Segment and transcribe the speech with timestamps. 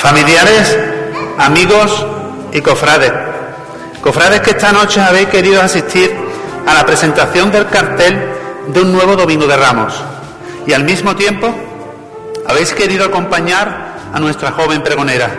[0.00, 0.78] familiares,
[1.38, 2.06] amigos
[2.52, 3.12] y cofrades.
[4.00, 6.10] Cofrades que esta noche habéis querido asistir
[6.66, 8.18] a la presentación del cartel
[8.68, 9.92] de un nuevo Domingo de Ramos
[10.66, 11.54] y al mismo tiempo
[12.48, 15.30] habéis querido acompañar a nuestra joven pregonera.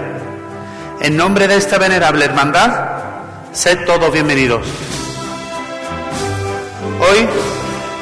[1.01, 2.71] En nombre de esta venerable hermandad,
[3.51, 4.61] sed todos bienvenidos.
[6.99, 7.27] Hoy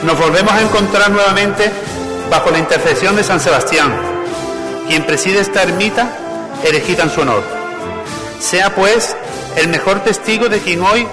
[0.04, 1.72] nos volvemos a encontrar nuevamente
[2.30, 3.96] bajo la intercesión de San Sebastián,
[4.90, 6.10] quien preside esta ermita
[6.64, 7.44] erigida en su honor.
[8.40, 9.16] Sea pues
[9.56, 11.08] el mejor testigo de quien hoy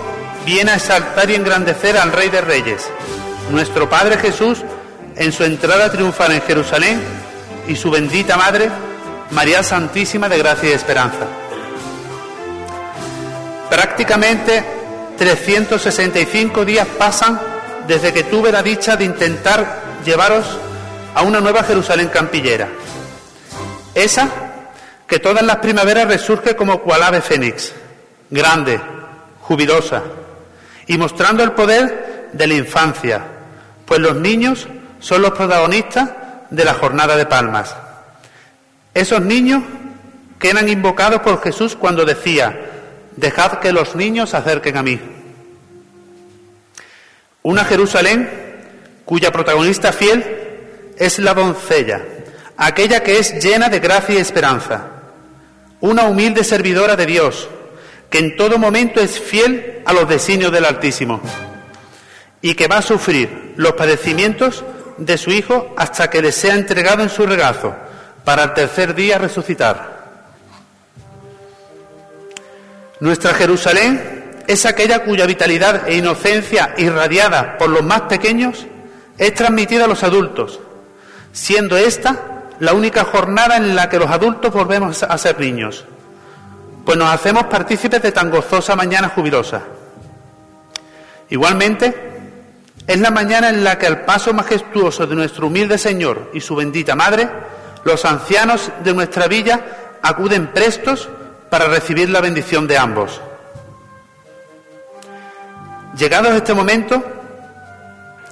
[0.44, 2.88] viene a exaltar y engrandecer al Rey de Reyes,
[3.50, 4.58] nuestro Padre Jesús,
[5.16, 7.00] en su entrada triunfal en Jerusalén
[7.66, 8.70] y su bendita Madre,
[9.30, 11.26] María Santísima de Gracia y Esperanza.
[13.68, 14.64] Prácticamente
[15.18, 17.40] 365 días pasan
[17.88, 20.46] desde que tuve la dicha de intentar llevaros
[21.14, 22.68] a una nueva Jerusalén campillera.
[23.94, 24.45] Esa
[25.06, 27.72] que todas las primaveras resurge como cual ave fénix,
[28.30, 28.80] grande,
[29.40, 30.02] jubilosa,
[30.86, 33.22] y mostrando el poder de la infancia,
[33.84, 34.68] pues los niños
[35.00, 36.10] son los protagonistas
[36.50, 37.74] de la jornada de palmas.
[38.94, 39.62] Esos niños
[40.38, 42.58] que eran invocados por Jesús cuando decía,
[43.16, 45.00] dejad que los niños se acerquen a mí.
[47.42, 48.28] Una Jerusalén
[49.04, 50.24] cuya protagonista fiel
[50.98, 52.02] es la doncella,
[52.56, 54.95] aquella que es llena de gracia y esperanza,
[55.80, 57.48] una humilde servidora de Dios,
[58.10, 61.20] que en todo momento es fiel a los designios del Altísimo
[62.40, 64.64] y que va a sufrir los padecimientos
[64.98, 67.74] de su Hijo hasta que le sea entregado en su regazo
[68.24, 69.96] para el tercer día resucitar.
[73.00, 78.66] Nuestra Jerusalén es aquella cuya vitalidad e inocencia irradiada por los más pequeños
[79.18, 80.60] es transmitida a los adultos,
[81.32, 85.84] siendo esta la única jornada en la que los adultos volvemos a ser niños,
[86.84, 89.62] pues nos hacemos partícipes de tan gozosa mañana jubilosa.
[91.28, 91.94] Igualmente,
[92.86, 96.54] es la mañana en la que al paso majestuoso de nuestro humilde Señor y su
[96.54, 97.28] bendita Madre,
[97.84, 99.60] los ancianos de nuestra villa
[100.02, 101.08] acuden prestos
[101.50, 103.20] para recibir la bendición de ambos.
[105.96, 107.02] Llegados este momento,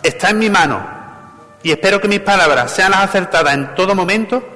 [0.03, 0.94] está en mi mano
[1.65, 4.47] y espero que mis palabras sean las acertadas en todo momento,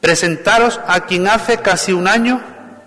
[0.00, 2.40] presentaros a quien hace casi un año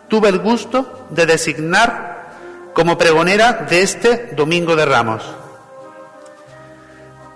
[0.09, 5.23] tuve el gusto de designar como pregonera de este Domingo de Ramos.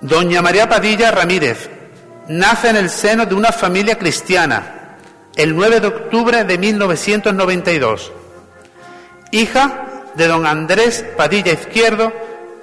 [0.01, 1.69] Doña María Padilla Ramírez
[2.27, 4.97] nace en el seno de una familia cristiana
[5.38, 8.11] el 9 de octubre de 1992,
[9.31, 12.11] hija de don Andrés Padilla Izquierdo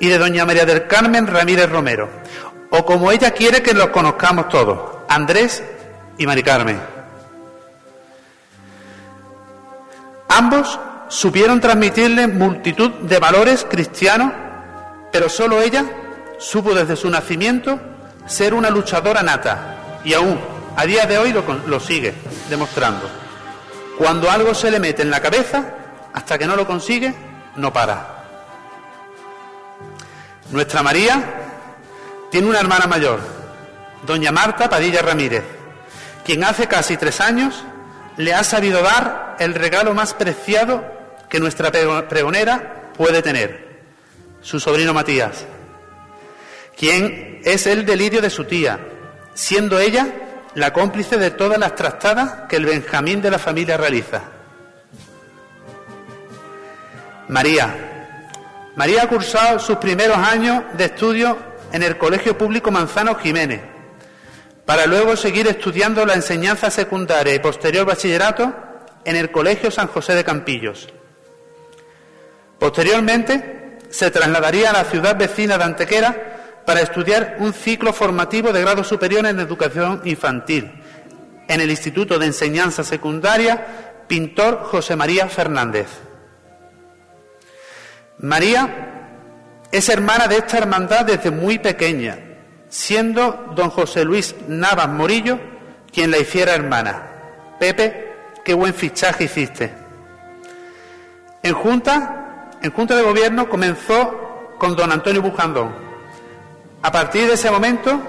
[0.01, 2.24] y de doña María del Carmen Ramírez Romero
[2.77, 5.63] o como ella quiere que los conozcamos todos, Andrés
[6.19, 6.81] y Mari Carmen.
[10.29, 14.33] Ambos supieron transmitirle multitud de valores cristianos,
[15.13, 15.85] pero solo ella
[16.39, 17.79] supo desde su nacimiento
[18.27, 20.41] ser una luchadora nata y aún
[20.77, 22.13] a día de hoy lo, lo sigue
[22.49, 23.09] demostrando.
[23.97, 25.65] Cuando algo se le mete en la cabeza,
[26.13, 27.15] hasta que no lo consigue,
[27.55, 28.25] no para.
[30.51, 31.44] Nuestra María
[32.35, 33.21] tiene una hermana mayor,
[34.05, 35.45] doña Marta Padilla Ramírez,
[36.25, 37.63] quien hace casi tres años
[38.17, 40.85] le ha sabido dar el regalo más preciado
[41.29, 43.85] que nuestra pregonera puede tener,
[44.43, 45.45] su sobrino Matías,
[46.77, 48.81] quien es el delirio de su tía,
[49.35, 50.09] siendo ella
[50.57, 54.23] la cómplice de todas las trastadas que el Benjamín de la familia realiza.
[57.29, 58.73] María.
[58.75, 63.61] María ha cursado sus primeros años de estudio en el Colegio Público Manzano Jiménez,
[64.65, 68.55] para luego seguir estudiando la enseñanza secundaria y posterior bachillerato
[69.05, 70.89] en el Colegio San José de Campillos.
[72.61, 78.61] Posteriormente se trasladaría a la ciudad vecina de Antequera para estudiar un ciclo formativo de
[78.61, 80.71] grado superior en educación infantil
[81.49, 85.89] en el Instituto de Enseñanza Secundaria Pintor José María Fernández.
[88.19, 88.94] María
[89.75, 92.17] es hermana de esta hermandad desde muy pequeña,
[92.69, 95.41] siendo don José Luis Navas Morillo
[95.93, 97.03] quien la hiciera hermana.
[97.59, 99.75] Pepe, qué buen fichaje hiciste.
[101.43, 105.75] En Junta, en Junta de Gobierno comenzó con don Antonio Bujandón.
[106.81, 108.01] A partir de ese momento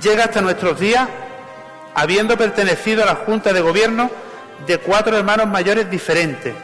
[0.00, 1.08] llega hasta nuestros días
[1.96, 4.12] habiendo pertenecido a la Junta de Gobierno
[4.64, 6.54] de cuatro hermanos mayores diferentes,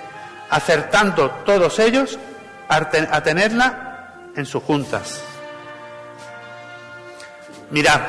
[0.50, 2.16] acertando todos ellos
[2.68, 3.89] a tenerla
[4.36, 5.22] en sus juntas.
[7.70, 8.00] Mirad,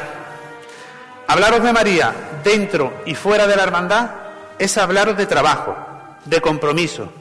[1.28, 2.14] hablaros de María
[2.44, 4.10] dentro y fuera de la hermandad
[4.58, 5.76] es hablaros de trabajo,
[6.26, 7.12] de compromiso.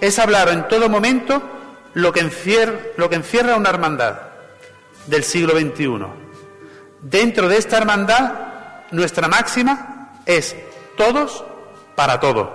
[0.00, 1.42] Es hablaros en todo momento
[1.94, 4.18] lo que encierra, lo que encierra una hermandad
[5.06, 6.06] del siglo XXI.
[7.02, 8.32] Dentro de esta hermandad,
[8.90, 10.56] nuestra máxima es
[10.96, 11.44] todos
[11.94, 12.48] para todos.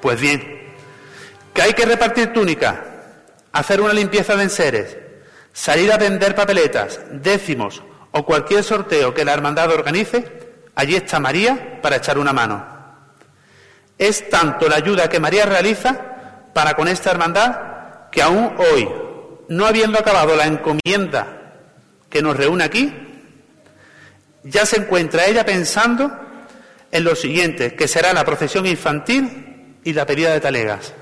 [0.00, 0.74] Pues bien,
[1.54, 2.76] que hay que repartir túnicas,
[3.52, 4.96] hacer una limpieza de enseres,
[5.52, 7.82] salir a vender papeletas, décimos
[8.12, 12.66] o cualquier sorteo que la hermandad organice, allí está María para echar una mano.
[13.98, 18.88] Es tanto la ayuda que María realiza para con esta hermandad que aún hoy,
[19.48, 21.54] no habiendo acabado la encomienda
[22.10, 22.92] que nos reúne aquí,
[24.44, 26.10] ya se encuentra ella pensando
[26.90, 30.92] en lo siguiente, que será la procesión infantil y la pedida de talegas.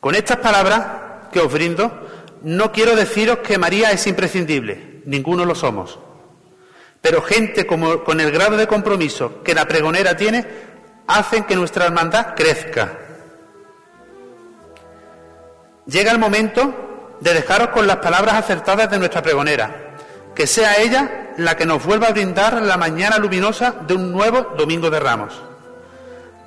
[0.00, 0.82] Con estas palabras
[1.30, 1.92] que os brindo,
[2.42, 5.98] no quiero deciros que María es imprescindible, ninguno lo somos.
[7.02, 10.46] Pero gente como, con el grado de compromiso que la pregonera tiene,
[11.06, 12.98] hacen que nuestra hermandad crezca.
[15.86, 19.96] Llega el momento de dejaros con las palabras acertadas de nuestra pregonera,
[20.34, 24.54] que sea ella la que nos vuelva a brindar la mañana luminosa de un nuevo
[24.56, 25.42] Domingo de Ramos.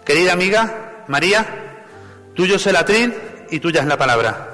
[0.05, 1.45] Querida amiga María,
[2.33, 3.13] tuyo es el atril
[3.53, 4.52] y tuya es la palabra.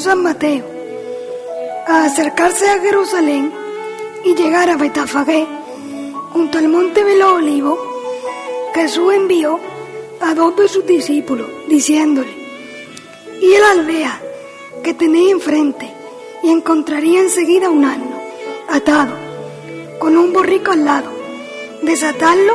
[0.00, 0.64] San Mateo.
[1.86, 3.52] A acercarse a Jerusalén
[4.24, 5.46] y llegar a Betafagé,
[6.32, 7.78] junto al monte de los olivos,
[8.74, 9.60] Jesús envió
[10.20, 12.34] a dos de sus discípulos, diciéndole,
[13.42, 14.22] y la aldea
[14.82, 15.92] que tenéis enfrente,
[16.42, 18.20] y encontraría enseguida un asno
[18.68, 19.14] atado,
[19.98, 21.10] con un borrico al lado,
[21.82, 22.54] desatadlo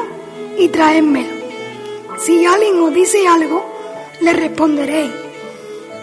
[0.57, 1.35] y traédmelo.
[2.17, 3.63] Si alguien os dice algo,
[4.21, 5.11] le responderéis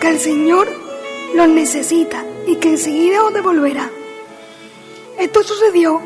[0.01, 0.82] que el Señor
[1.35, 3.91] los necesita y que enseguida os devolverá.
[5.19, 6.01] Esto sucedió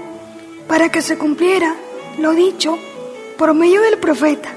[0.68, 1.76] para que se cumpliera
[2.18, 2.78] lo dicho
[3.36, 4.52] por medio del profeta.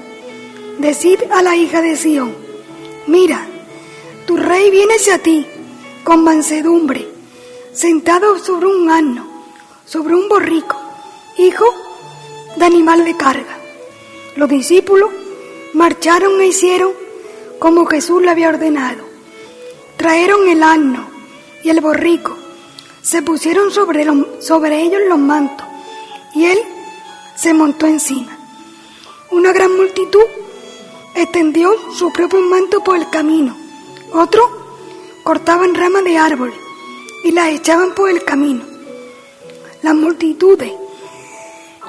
[0.78, 2.34] Decid a la hija de Sión,
[3.06, 3.46] mira,
[4.26, 5.46] tu rey viene hacia ti
[6.04, 7.06] con mansedumbre,
[7.72, 9.26] sentado sobre un asno,
[9.84, 10.80] sobre un borrico,
[11.36, 11.66] hijo
[12.56, 13.58] de animal de carga.
[14.36, 15.10] Los discípulos
[15.74, 16.92] marcharon e hicieron
[17.58, 19.09] como Jesús le había ordenado.
[20.00, 21.10] Trajeron el asno
[21.62, 22.34] y el borrico,
[23.02, 25.66] se pusieron sobre, ellos los mantos
[26.34, 26.58] y él
[27.36, 28.34] se montó encima.
[29.30, 30.24] Una gran multitud
[31.14, 33.54] extendió su propio manto por el camino.
[34.14, 34.46] Otros
[35.22, 36.54] cortaban ramas de árbol
[37.22, 38.64] y las echaban por el camino.
[39.82, 40.72] Las multitudes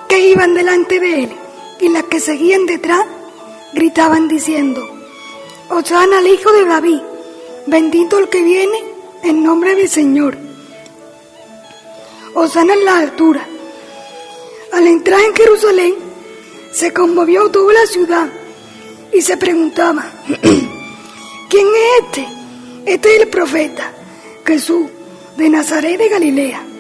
[0.10, 1.32] que iban delante de él
[1.80, 3.06] y las que seguían detrás
[3.74, 4.86] gritaban diciendo,
[5.70, 7.00] Osana al Hijo de David,
[7.68, 8.78] Bendito el que viene
[9.24, 10.38] en nombre del Señor.
[12.34, 13.46] Osana en la altura.
[14.74, 15.96] Al entrar en Jerusalén,
[16.72, 18.30] se conmovió toda la ciudad
[19.14, 20.06] y se preguntaba,
[21.50, 22.28] ¿quién es este?
[22.86, 23.92] Este es el profeta
[24.46, 24.88] Jesús
[25.38, 26.71] de Nazaret de Galilea.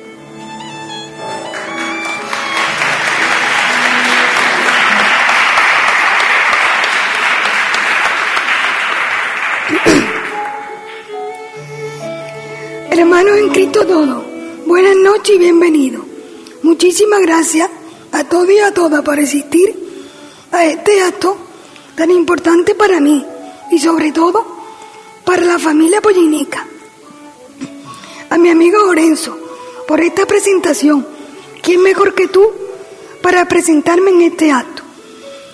[12.93, 14.21] Hermanos en Cristo todo,
[14.65, 16.03] buenas noches y bienvenidos.
[16.61, 17.69] Muchísimas gracias
[18.11, 19.73] a todos y a todas por asistir
[20.51, 21.37] a este acto
[21.95, 23.25] tan importante para mí
[23.71, 24.45] y sobre todo
[25.23, 26.67] para la familia Pollinica.
[28.29, 29.37] A mi amigo Lorenzo
[29.87, 31.07] por esta presentación.
[31.63, 32.45] ¿Quién mejor que tú
[33.21, 34.83] para presentarme en este acto?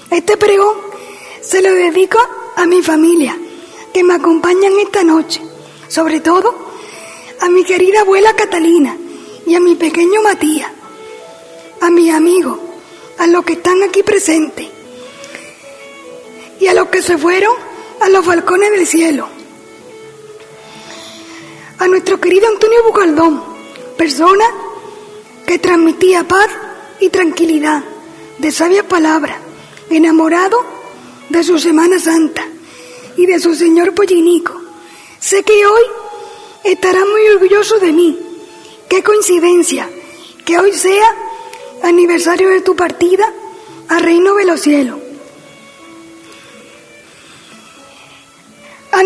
[0.10, 0.76] Este pregón
[1.44, 2.18] se lo dedico
[2.56, 3.38] a mi familia
[3.94, 5.40] que me acompañan esta noche,
[5.88, 6.67] sobre todo
[7.42, 8.98] a mi querida abuela Catalina
[9.46, 10.72] y a mi pequeño Matías,
[11.82, 12.60] a mis amigos,
[13.18, 14.68] a los que están aquí presentes
[16.60, 17.54] y a los que se fueron
[18.02, 19.30] a los balcones del cielo.
[21.80, 23.44] A nuestro querido Antonio Bucaldón,
[23.98, 24.46] persona
[25.46, 26.50] que transmitía paz
[27.00, 27.84] y tranquilidad,
[28.38, 29.38] de sabias palabras,
[29.90, 30.64] enamorado
[31.30, 32.46] de su Semana Santa
[33.16, 34.60] y de su Señor Pollinico.
[35.20, 35.82] Sé que hoy
[36.64, 38.20] estará muy orgulloso de mí.
[38.90, 39.90] Qué coincidencia
[40.46, 41.16] que hoy sea
[41.84, 43.32] aniversario de tu partida
[43.90, 45.00] al reino de los cielos.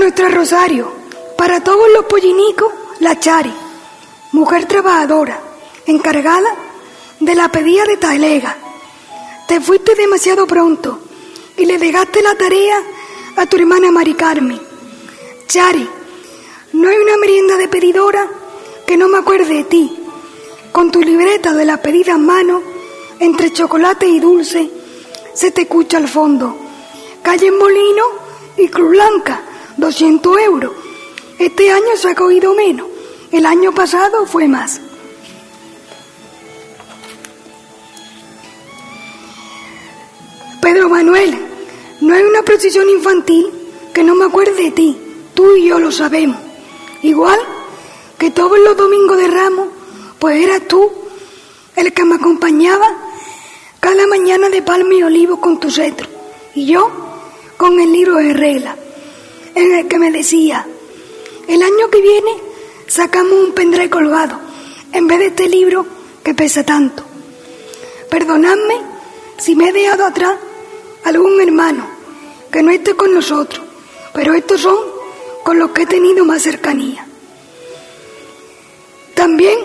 [0.02, 0.92] nuestra Rosario,
[1.38, 3.54] para todos los pollinicos, la Chari,
[4.32, 5.40] mujer trabajadora,
[5.86, 6.50] encargada
[7.20, 8.58] de la pedida de Talega.
[9.48, 11.02] Te fuiste demasiado pronto
[11.56, 12.78] y le dejaste la tarea
[13.36, 14.60] a tu hermana Mari Carmen.
[15.46, 15.88] Chari,
[16.74, 18.28] no hay una merienda de pedidora
[18.88, 19.98] que no me acuerde de ti.
[20.72, 22.62] Con tu libreta de la pedida en mano,
[23.20, 24.70] entre chocolate y dulce,
[25.34, 26.56] se te escucha al fondo.
[27.22, 28.04] Calle Molino
[28.58, 29.42] y Cruz Blanca,
[29.78, 30.72] 200 euros.
[31.38, 32.88] Este año se ha cogido menos.
[33.32, 34.80] El año pasado fue más.
[40.62, 41.38] Pedro Manuel,
[42.02, 43.48] no hay una procesión infantil
[43.94, 44.98] que no me acuerde de ti.
[45.34, 46.51] Tú y yo lo sabemos.
[47.04, 47.40] Igual
[48.18, 49.68] que todos los domingos de ramos,
[50.20, 50.92] pues eras tú
[51.76, 52.96] el que me acompañaba
[53.80, 56.08] cada mañana de palma y olivo con tu cetro.
[56.54, 56.90] Y yo
[57.58, 58.76] con el libro de regla,
[59.56, 60.68] en el que me decía,
[61.48, 62.32] el año que viene
[62.88, 64.40] sacamos un pendré colgado,
[64.92, 65.86] en vez de este libro
[66.24, 67.04] que pesa tanto.
[68.10, 68.76] Perdonadme
[69.38, 70.38] si me he dejado atrás
[71.04, 71.88] algún hermano
[72.52, 73.66] que no esté con nosotros,
[74.14, 74.91] pero estos son
[75.44, 77.06] con los que he tenido más cercanía.
[79.14, 79.58] También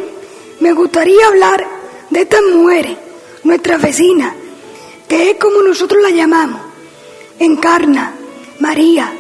[0.61, 1.66] me gustaría hablar
[2.11, 2.97] de estas mujeres,
[3.45, 4.35] nuestras vecinas,
[5.09, 6.61] que es como nosotros la llamamos,
[7.38, 8.14] Encarna,
[8.61, 9.12] María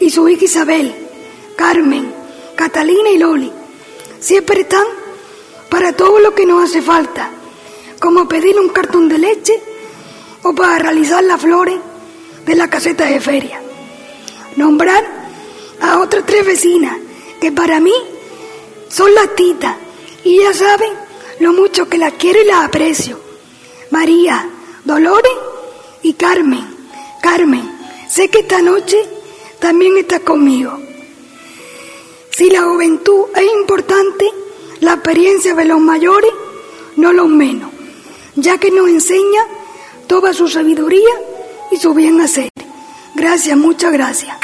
[0.00, 0.94] y su hija Isabel,
[1.56, 2.12] Carmen,
[2.54, 3.52] Catalina y Loli.
[4.20, 4.86] Siempre están
[5.68, 7.30] para todo lo que nos hace falta,
[8.00, 9.60] como pedir un cartón de leche
[10.42, 11.78] o para realizar las flores
[12.44, 13.60] de la caseta de feria.
[14.56, 15.25] Nombrar
[15.86, 16.96] a otras tres vecinas
[17.40, 17.94] que para mí
[18.88, 19.76] son las titas
[20.24, 20.92] y ya saben
[21.40, 23.20] lo mucho que las quiero y las aprecio.
[23.90, 24.48] María,
[24.84, 25.32] Dolores
[26.02, 26.66] y Carmen.
[27.22, 27.70] Carmen,
[28.08, 28.98] sé que esta noche
[29.58, 30.78] también estás conmigo.
[32.30, 34.26] Si la juventud es importante,
[34.80, 36.30] la experiencia de los mayores
[36.96, 37.70] no los menos,
[38.34, 39.42] ya que nos enseña
[40.06, 41.14] toda su sabiduría
[41.70, 42.50] y su bien hacer.
[43.14, 44.36] Gracias, muchas gracias.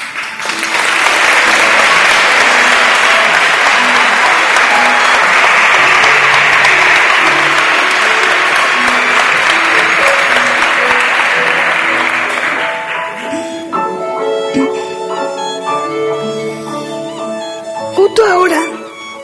[18.14, 18.62] Justo ahora,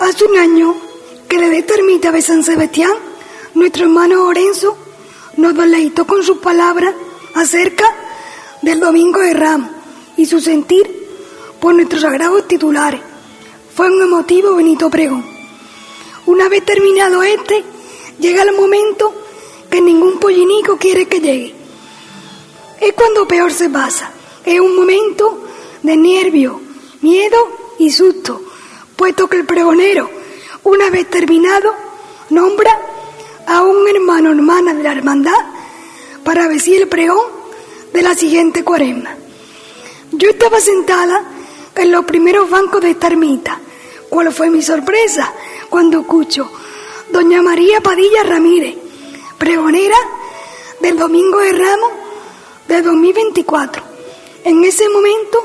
[0.00, 0.74] hace un año,
[1.28, 2.92] que le dé ermita de San Sebastián,
[3.52, 4.78] nuestro hermano Lorenzo
[5.36, 6.94] nos deleitó con sus palabras
[7.34, 7.84] acerca
[8.62, 9.68] del Domingo de Ramos
[10.16, 11.06] y su sentir
[11.60, 13.02] por nuestros sagrados titulares.
[13.74, 15.22] Fue un emotivo Benito Pregón.
[16.24, 17.62] Una vez terminado este,
[18.18, 19.12] llega el momento
[19.70, 21.54] que ningún pollinico quiere que llegue.
[22.80, 24.12] Es cuando peor se pasa.
[24.46, 25.44] Es un momento
[25.82, 26.58] de nervio,
[27.02, 27.36] miedo
[27.78, 28.47] y susto,
[28.98, 30.10] puesto que el pregonero,
[30.64, 31.72] una vez terminado,
[32.30, 32.76] nombra
[33.46, 35.38] a un hermano o hermana de la hermandad
[36.24, 37.24] para vestir el pregón
[37.92, 39.14] de la siguiente cuaresma.
[40.10, 41.22] Yo estaba sentada
[41.76, 43.60] en los primeros bancos de esta ermita.
[44.10, 45.32] ¿Cuál fue mi sorpresa
[45.70, 46.50] cuando escucho
[47.12, 48.74] Doña María Padilla Ramírez,
[49.38, 49.96] pregonera
[50.80, 51.92] del Domingo de Ramos
[52.66, 53.80] de 2024?
[54.42, 55.38] En ese momento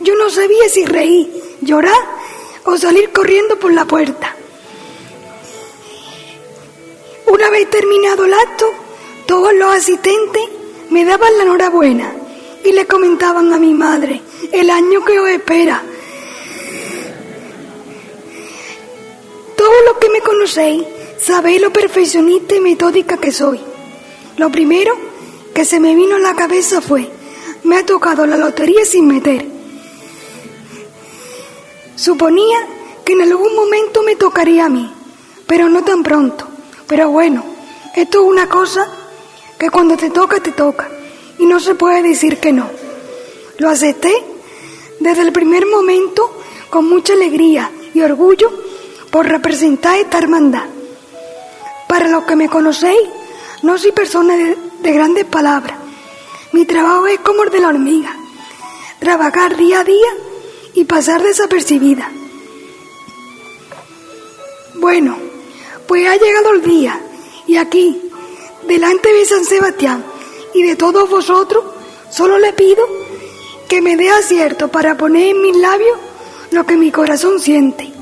[0.00, 2.19] yo no sabía si reír, llorar
[2.64, 4.34] o salir corriendo por la puerta.
[7.26, 8.66] Una vez terminado el acto,
[9.26, 10.42] todos los asistentes
[10.90, 12.12] me daban la enhorabuena
[12.64, 14.20] y le comentaban a mi madre
[14.52, 15.82] el año que os espera.
[19.56, 20.84] Todos los que me conocéis
[21.18, 23.60] sabéis lo perfeccionista y metódica que soy.
[24.36, 24.92] Lo primero
[25.54, 27.10] que se me vino a la cabeza fue,
[27.62, 29.59] me ha tocado la lotería sin meter.
[32.00, 32.56] Suponía
[33.04, 34.90] que en algún momento me tocaría a mí,
[35.46, 36.48] pero no tan pronto.
[36.86, 37.44] Pero bueno,
[37.94, 38.88] esto es una cosa
[39.58, 40.88] que cuando te toca, te toca.
[41.38, 42.70] Y no se puede decir que no.
[43.58, 44.14] Lo acepté
[44.98, 46.40] desde el primer momento
[46.70, 48.50] con mucha alegría y orgullo
[49.10, 50.64] por representar esta hermandad.
[51.86, 53.10] Para los que me conocéis,
[53.60, 55.76] no soy persona de, de grandes palabras.
[56.52, 58.16] Mi trabajo es como el de la hormiga.
[59.00, 60.29] Trabajar día a día
[60.74, 62.10] y pasar desapercibida.
[64.74, 65.16] Bueno,
[65.86, 67.00] pues ha llegado el día
[67.46, 68.00] y aquí,
[68.66, 70.04] delante de San Sebastián
[70.54, 71.64] y de todos vosotros,
[72.10, 72.86] solo le pido
[73.68, 75.98] que me dé acierto para poner en mis labios
[76.50, 77.99] lo que mi corazón siente.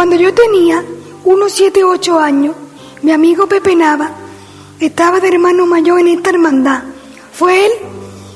[0.00, 0.82] Cuando yo tenía
[1.24, 2.56] unos 7 o 8 años,
[3.02, 4.10] mi amigo Pepe Nava
[4.80, 6.84] estaba de hermano mayor en esta hermandad.
[7.34, 7.72] Fue él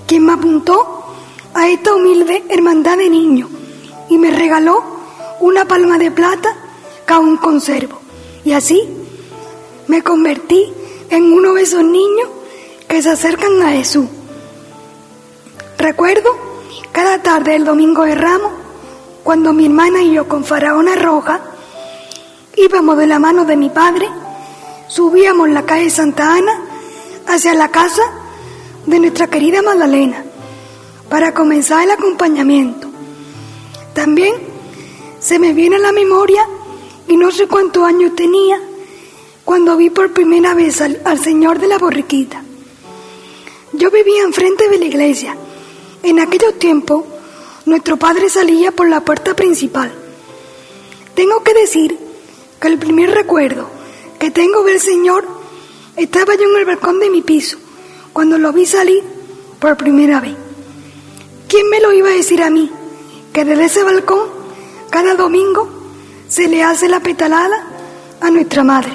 [0.06, 1.06] quien me apuntó
[1.54, 3.48] a esta humilde hermandad de niños
[4.10, 4.84] y me regaló
[5.40, 6.54] una palma de plata
[7.06, 7.98] que aún conservo.
[8.44, 8.86] Y así
[9.88, 10.70] me convertí
[11.08, 12.28] en uno de esos niños
[12.86, 14.04] que se acercan a Jesús.
[15.78, 16.28] Recuerdo
[16.92, 18.52] cada tarde del domingo de Ramos,
[19.22, 21.52] cuando mi hermana y yo con Faraona Roja
[22.56, 24.08] íbamos de la mano de mi padre,
[24.88, 26.60] subíamos la calle Santa Ana
[27.26, 28.02] hacia la casa
[28.86, 30.24] de nuestra querida Magdalena
[31.08, 32.88] para comenzar el acompañamiento.
[33.94, 34.34] También
[35.20, 36.46] se me viene a la memoria,
[37.08, 38.60] y no sé cuántos años tenía,
[39.44, 42.42] cuando vi por primera vez al, Señor de la borriquita.
[43.72, 45.36] Yo vivía enfrente de la iglesia.
[46.02, 47.04] En aquellos tiempos,
[47.66, 49.92] nuestro padre salía por la puerta principal.
[51.14, 52.03] Tengo que decir
[52.66, 53.68] el primer recuerdo
[54.18, 55.26] que tengo del Señor
[55.96, 57.58] estaba yo en el balcón de mi piso,
[58.12, 59.02] cuando lo vi salir
[59.58, 60.34] por primera vez.
[61.48, 62.70] ¿Quién me lo iba a decir a mí?
[63.32, 64.28] Que desde ese balcón,
[64.90, 65.68] cada domingo,
[66.28, 67.66] se le hace la petalada
[68.20, 68.92] a nuestra madre.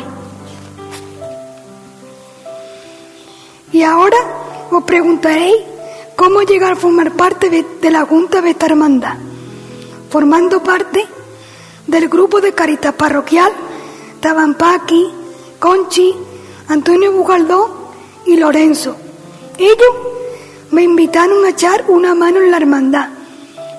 [3.71, 4.17] Y ahora
[4.71, 5.55] os preguntaréis
[6.15, 9.15] cómo llegar a formar parte de, la Junta de esta hermandad.
[10.09, 11.05] Formando parte
[11.89, 13.51] del grupo de Caritas Parroquial,
[14.19, 15.10] Tabampaqui,
[15.58, 16.15] Conchi,
[16.67, 17.91] Antonio Bujaldó
[18.25, 18.96] y Lorenzo.
[19.58, 19.96] Ellos
[20.72, 23.10] me invitaron a echar una mano en la hermandad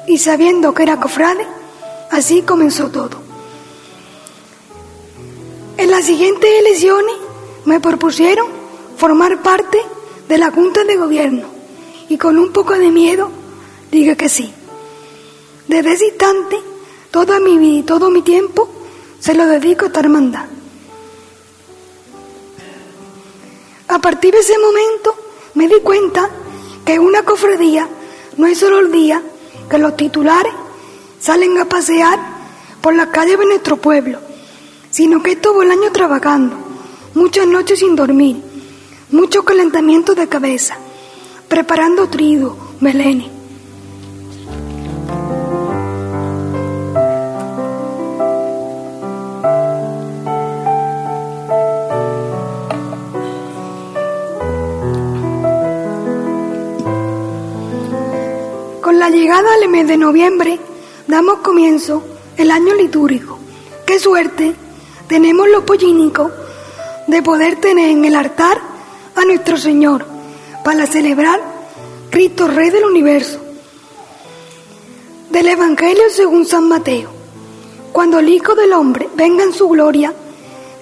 [0.08, 1.46] y sabiendo que era cofrade,
[2.10, 3.22] así comenzó todo.
[5.76, 7.14] En las siguientes elecciones
[7.64, 8.48] me propusieron
[8.96, 9.78] formar parte
[10.28, 11.46] de la Junta de Gobierno
[12.08, 13.30] y con un poco de miedo
[13.92, 14.52] dije que sí.
[15.68, 16.58] Desde ese instante,
[17.10, 18.68] toda mi vida y todo mi tiempo
[19.18, 20.46] se lo dedico a esta hermandad.
[23.88, 25.14] A partir de ese momento
[25.54, 26.30] me di cuenta
[26.84, 27.88] que una cofradía
[28.36, 29.22] no es solo el día
[29.68, 30.52] que los titulares
[31.18, 32.18] salen a pasear
[32.80, 34.20] por la calle de nuestro pueblo,
[34.90, 36.56] sino que es todo el año trabajando,
[37.14, 38.42] muchas noches sin dormir,
[39.10, 40.76] mucho calentamiento de cabeza,
[41.48, 43.39] preparando trigo, melenes.
[59.00, 60.60] La llegada al mes de noviembre
[61.06, 62.02] damos comienzo
[62.36, 63.38] el año litúrgico.
[63.86, 64.54] Qué suerte
[65.08, 66.30] tenemos los pollínicos
[67.06, 68.60] de poder tener en el altar
[69.16, 70.04] a nuestro Señor
[70.62, 71.40] para celebrar
[72.10, 73.40] Cristo Rey del Universo.
[75.30, 77.08] Del Evangelio según San Mateo.
[77.92, 80.12] Cuando el Hijo del Hombre venga en su gloria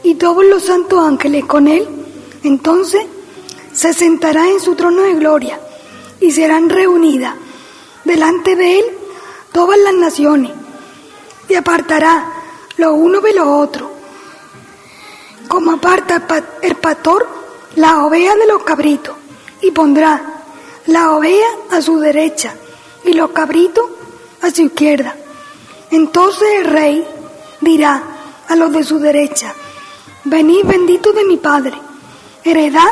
[0.03, 1.87] y todos los santos ángeles con él,
[2.43, 3.03] entonces
[3.73, 5.61] se sentará en su trono de gloria
[6.21, 7.35] y serán reunidas
[8.05, 8.85] delante de él
[9.53, 10.53] todas las naciones
[11.49, 12.33] y apartará
[12.77, 13.91] lo uno de lo otro,
[15.49, 16.23] como aparta
[16.63, 17.27] el pastor
[17.77, 19.17] la oveja de los cabritos,
[19.63, 20.43] y pondrá
[20.87, 22.55] la oveja a su derecha
[23.05, 23.85] y los cabritos
[24.43, 25.17] a su izquierda.
[25.91, 27.07] Entonces el rey
[27.61, 28.03] dirá
[28.49, 29.55] a los de su derecha,
[30.25, 31.75] venid bendito de mi Padre,
[32.45, 32.91] heredad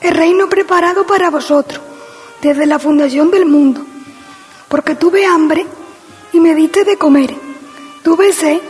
[0.00, 1.80] el reino preparado para vosotros
[2.40, 3.84] desde la fundación del mundo
[4.68, 5.66] porque tuve hambre
[6.32, 7.34] y me diste de comer,
[8.02, 8.60] tuve sed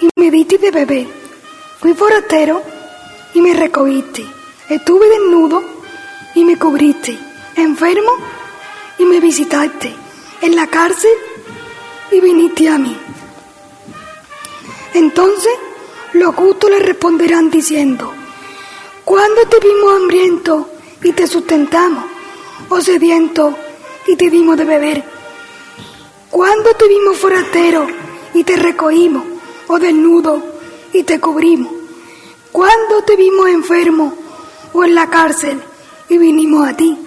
[0.00, 1.06] y me diste de beber,
[1.78, 2.62] fui forastero
[3.34, 4.26] y me recogiste,
[4.68, 5.62] estuve desnudo
[6.34, 7.18] y me cubriste,
[7.56, 8.12] enfermo
[8.98, 9.94] y me visitaste,
[10.42, 11.12] en la cárcel
[12.10, 12.96] y viniste a mí.
[14.94, 15.52] Entonces
[16.14, 18.12] los justos le responderán diciendo,
[19.04, 20.70] ¿cuándo te vimos hambriento
[21.02, 22.04] y te sustentamos?
[22.68, 23.56] ¿O sediento
[24.10, 25.04] y te dimos de beber?
[26.30, 27.86] ¿Cuándo te vimos forastero
[28.34, 29.22] y te recogimos?
[29.68, 30.42] ¿O desnudo
[30.92, 31.72] y te cubrimos?
[32.50, 34.12] ¿Cuándo te vimos enfermo
[34.72, 35.60] o en la cárcel
[36.08, 36.98] y vinimos a ti?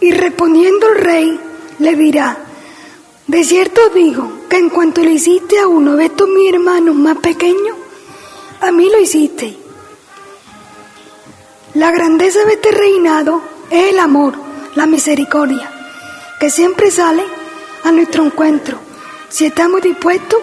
[0.00, 1.40] Y respondiendo el rey
[1.78, 2.36] le dirá,
[3.28, 7.18] de cierto digo que en cuanto le hiciste a uno de estos mis hermanos más
[7.18, 7.76] pequeños,
[8.60, 9.63] a mí lo hiciste.
[11.74, 14.34] La grandeza de este reinado es el amor,
[14.76, 15.68] la misericordia,
[16.38, 17.24] que siempre sale
[17.82, 18.78] a nuestro encuentro
[19.28, 20.38] si estamos dispuestos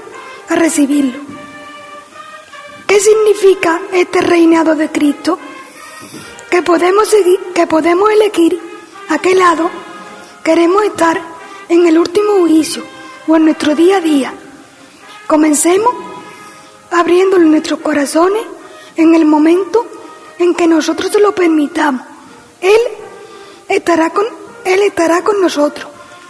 [0.49, 1.21] a recibirlo.
[2.85, 5.39] ¿Qué significa este reinado de Cristo?
[6.49, 8.59] Que podemos seguir, que podemos elegir
[9.07, 9.71] a qué lado
[10.43, 11.21] queremos estar
[11.69, 12.83] en el último juicio
[13.25, 14.33] o en nuestro día a día.
[15.27, 15.93] Comencemos
[16.91, 18.43] abriéndole nuestros corazones
[18.97, 20.00] en el momento
[20.41, 22.01] en que nosotros lo permitamos.
[22.61, 22.79] Él
[23.67, 24.25] estará con,
[24.65, 25.87] Él estará con nosotros.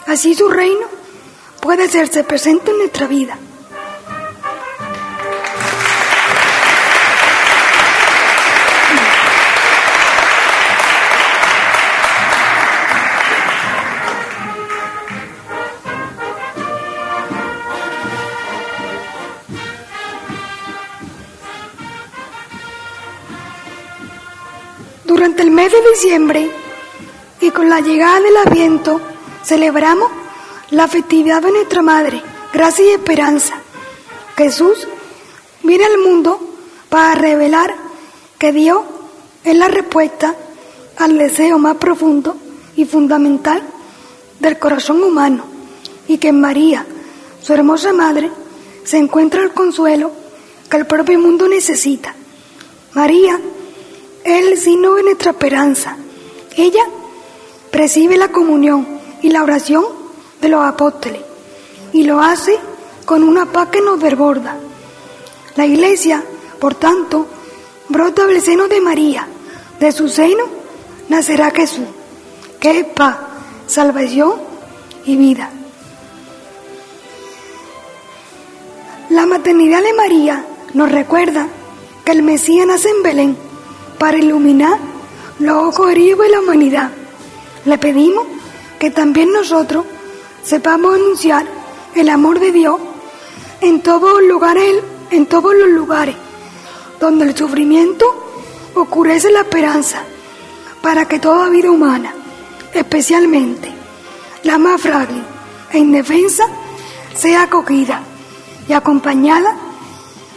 [0.07, 0.87] Así su reino
[1.61, 3.37] puede hacerse presente en nuestra vida.
[25.91, 26.49] Diciembre
[27.41, 29.01] y con la llegada del Adviento
[29.43, 30.09] celebramos
[30.69, 32.21] la festividad de nuestra Madre,
[32.53, 33.55] Gracia y Esperanza.
[34.37, 34.87] Jesús
[35.63, 36.39] viene al mundo
[36.87, 37.75] para revelar
[38.39, 38.81] que Dios
[39.43, 40.35] es la respuesta
[40.97, 42.37] al deseo más profundo
[42.77, 43.61] y fundamental
[44.39, 45.43] del corazón humano
[46.07, 46.85] y que en María,
[47.41, 48.31] su hermosa Madre,
[48.85, 50.11] se encuentra el consuelo
[50.69, 52.15] que el propio mundo necesita.
[52.93, 53.39] María
[54.23, 55.97] es el signo de nuestra esperanza.
[56.55, 56.83] Ella
[57.71, 58.87] recibe la comunión
[59.21, 59.85] y la oración
[60.41, 61.21] de los apóstoles
[61.93, 62.57] y lo hace
[63.05, 64.57] con una paz que nos desborda.
[65.55, 66.23] La iglesia,
[66.59, 67.27] por tanto,
[67.89, 69.27] brota del seno de María.
[69.79, 70.45] De su seno
[71.09, 71.85] nacerá Jesús,
[72.59, 73.17] que es paz,
[73.67, 74.33] salvación
[75.05, 75.49] y vida.
[79.09, 81.47] La maternidad de María nos recuerda
[82.05, 83.50] que el Mesías nace en Belén
[84.01, 84.79] para iluminar
[85.37, 86.89] los ojos heridos de la humanidad.
[87.65, 88.25] Le pedimos
[88.79, 89.85] que también nosotros
[90.43, 91.45] sepamos anunciar
[91.93, 92.81] el amor de Dios
[93.61, 94.77] en todos los lugares,
[95.11, 96.15] en todos los lugares
[96.99, 98.07] donde el sufrimiento
[98.73, 100.01] ocurrece la esperanza,
[100.81, 102.11] para que toda vida humana,
[102.73, 103.71] especialmente
[104.41, 105.21] la más frágil
[105.71, 106.45] e indefensa,
[107.13, 108.01] sea acogida
[108.67, 109.55] y acompañada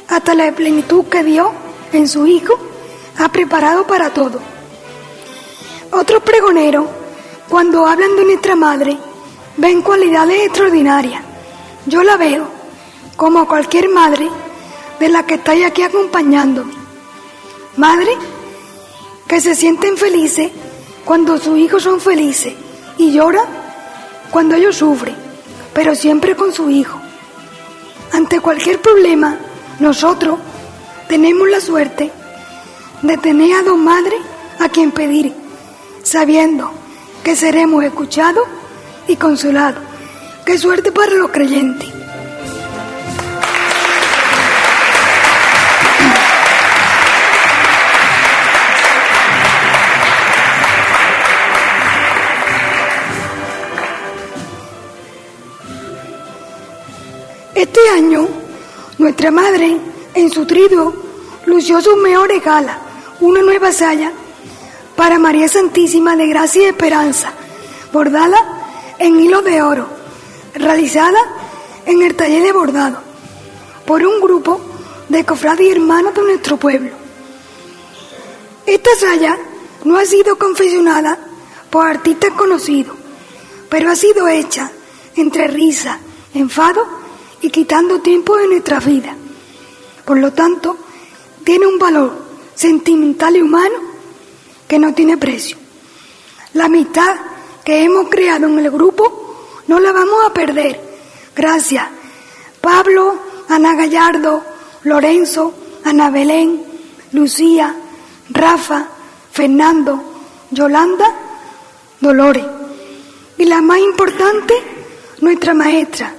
[0.07, 1.49] hasta la plenitud que Dios
[1.95, 2.74] en su Hijo
[3.19, 4.41] ha preparado para todo.
[5.91, 6.87] Otros pregoneros,
[7.49, 8.97] cuando hablan de nuestra madre,
[9.57, 11.23] ven cualidades extraordinarias.
[11.87, 12.49] Yo la veo
[13.17, 14.29] como cualquier madre
[14.99, 16.73] de la que estáis aquí acompañándome.
[17.77, 18.11] Madre
[19.29, 20.51] que se sienten felices
[21.05, 22.55] cuando sus hijos son felices
[22.99, 23.43] y llora
[24.31, 25.17] cuando ellos sufren,
[25.73, 26.99] pero siempre con su hijo.
[28.13, 29.37] Ante cualquier problema,
[29.81, 30.39] nosotros
[31.09, 32.11] tenemos la suerte
[33.05, 34.19] de tener a dos madres
[34.59, 35.35] a quien pedir,
[36.03, 36.71] sabiendo
[37.23, 38.45] que seremos escuchados
[39.07, 39.83] y consolados.
[40.47, 41.91] Qué suerte para los creyentes.
[57.55, 58.27] Este año,
[58.97, 59.77] nuestra madre,
[60.15, 60.95] en su trido,
[61.45, 62.84] lució sus mejores galas
[63.21, 64.13] una nueva saya
[64.97, 67.33] para María Santísima de Gracia y Esperanza,
[67.93, 68.37] bordada
[68.99, 69.89] en hilo de oro,
[70.55, 71.19] realizada
[71.87, 72.99] en el taller de bordado
[73.87, 74.61] por un grupo
[75.09, 76.91] de cofrades y hermanos de nuestro pueblo.
[78.67, 79.39] Esta saya
[79.85, 81.19] no ha sido confeccionada
[81.71, 82.97] por artistas conocidos,
[83.69, 84.71] pero ha sido hecha
[85.17, 85.99] entre risa,
[86.33, 86.87] enfado
[87.41, 89.15] y quitando tiempo de nuestra vida.
[90.05, 90.79] Por lo tanto,
[91.45, 92.24] tiene un valor
[92.55, 93.77] sentimental y humano
[94.67, 95.57] que no tiene precio.
[96.55, 97.17] La amistad
[97.65, 100.81] que hemos creado en el grupo no la vamos a perder.
[101.35, 101.87] Gracias.
[102.61, 104.43] Pablo, Ana Gallardo,
[104.85, 106.63] Lorenzo, Ana Belén,
[107.13, 107.75] Lucía,
[108.31, 108.89] Rafa,
[109.33, 110.03] Fernando,
[110.51, 111.13] Yolanda,
[112.01, 112.45] Dolores.
[113.37, 114.55] Y la más importante,
[115.21, 116.15] nuestra maestra,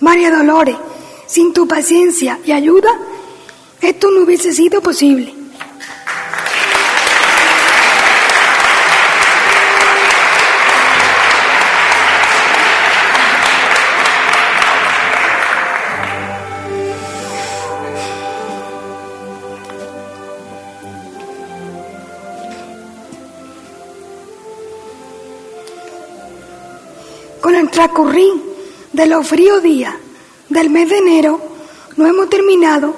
[0.00, 0.76] María Dolores.
[1.26, 2.90] Sin tu paciencia y ayuda,
[3.82, 5.37] esto no hubiese sido posible.
[27.78, 28.32] Transcurrir
[28.92, 29.94] de los fríos días
[30.48, 31.40] del mes de enero,
[31.96, 32.92] no hemos terminado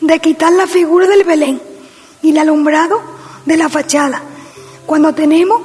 [0.00, 1.60] de quitar la figura del Belén
[2.22, 2.98] y el alumbrado
[3.44, 4.22] de la fachada,
[4.86, 5.60] cuando tenemos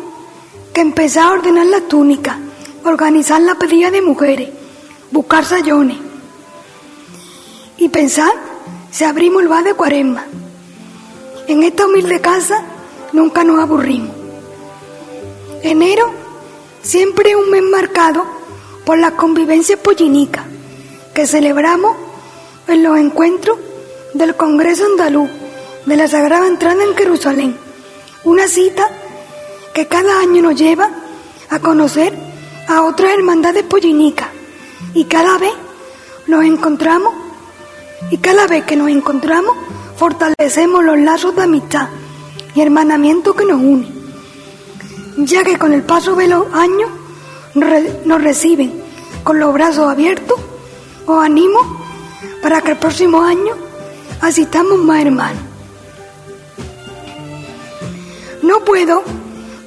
[0.73, 2.35] que empezar a ordenar las túnicas,
[2.83, 4.49] organizar la pedida de mujeres,
[5.11, 5.95] buscar sayones
[7.77, 8.33] y pensar
[8.91, 10.25] si abrimos el bar de cuaresma.
[11.47, 12.65] En esta humilde casa
[13.13, 14.13] nunca nos aburrimos.
[15.63, 16.24] Enero
[16.85, 18.23] siempre un mes marcado
[18.85, 20.45] por la convivencia pollinica
[21.15, 21.97] que celebramos
[22.67, 23.57] en los encuentros
[24.13, 25.29] del Congreso Andaluz
[25.87, 27.57] de la Sagrada Entrada en Jerusalén.
[28.23, 28.87] Una cita
[29.73, 30.89] que cada año nos lleva
[31.49, 32.13] a conocer
[32.67, 34.27] a otras hermandades pollinicas
[34.93, 35.53] y cada vez
[36.27, 37.13] nos encontramos
[38.11, 39.55] y cada vez que nos encontramos
[39.97, 41.89] fortalecemos los lazos de amistad
[42.53, 43.91] y hermanamiento que nos unen,
[45.17, 46.89] ya que con el paso de los años
[47.53, 48.83] nos reciben
[49.23, 50.39] con los brazos abiertos,
[51.05, 51.59] os animo
[52.41, 53.53] para que el próximo año
[54.21, 55.41] asistamos más hermanos.
[58.43, 59.03] No puedo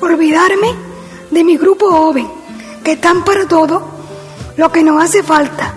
[0.00, 0.68] olvidarme
[1.30, 2.28] de mi grupo joven,
[2.84, 3.82] que están para todo
[4.56, 5.74] lo que nos hace falta.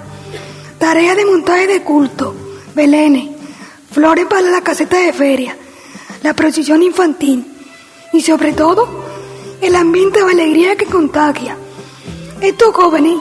[0.77, 2.35] Tarea de montaje de culto,
[2.75, 3.29] belenes,
[3.91, 5.57] flores para la caseta de feria,
[6.23, 7.45] la procesión infantil
[8.13, 8.87] y sobre todo
[9.61, 11.55] el ambiente de alegría que contagia.
[12.41, 13.17] Estos jóvenes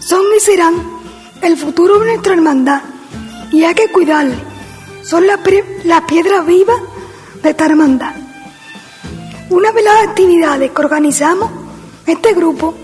[0.00, 0.74] son y serán
[1.40, 2.82] el futuro de nuestra hermandad
[3.52, 4.38] y hay que cuidarles.
[5.02, 5.38] Son la,
[5.84, 6.74] la piedra viva
[7.42, 8.14] de esta hermandad.
[9.50, 11.50] Una de las actividades que organizamos
[12.06, 12.74] este grupo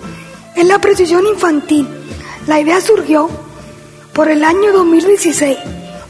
[0.54, 1.88] es la precisión infantil.
[2.46, 3.28] La idea surgió
[4.12, 5.58] por el año 2016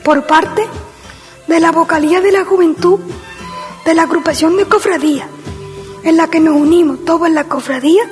[0.03, 0.67] por parte
[1.47, 3.01] de la vocalía de la juventud
[3.85, 5.29] de la agrupación de cofradía,
[6.03, 8.03] en la que nos unimos todos en la cofradía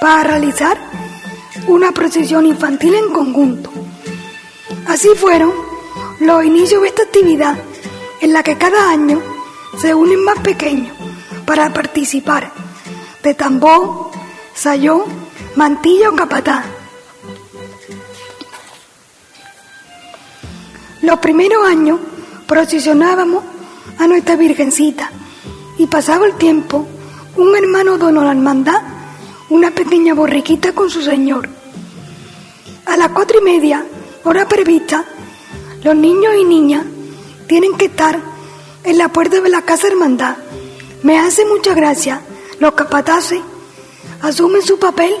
[0.00, 0.78] para realizar
[1.66, 3.70] una procesión infantil en conjunto.
[4.86, 5.52] Así fueron
[6.20, 7.56] los inicios de esta actividad
[8.20, 9.20] en la que cada año
[9.80, 10.96] se unen más pequeños
[11.46, 12.52] para participar
[13.22, 14.10] de tambor,
[14.54, 15.02] sayón,
[15.56, 16.64] mantilla o capataz.
[21.02, 22.00] Los primeros años
[22.46, 23.44] procesionábamos
[23.98, 25.10] a nuestra Virgencita
[25.78, 26.86] y pasaba el tiempo,
[27.38, 28.82] un hermano donó la hermandad
[29.48, 31.48] una pequeña borriquita con su señor.
[32.84, 33.84] A las cuatro y media,
[34.24, 35.04] hora prevista,
[35.82, 36.84] los niños y niñas
[37.46, 38.20] tienen que estar
[38.84, 40.36] en la puerta de la casa hermandad
[41.02, 42.20] me hace mucha gracia
[42.58, 43.40] los capataces
[44.20, 45.14] asumen su papel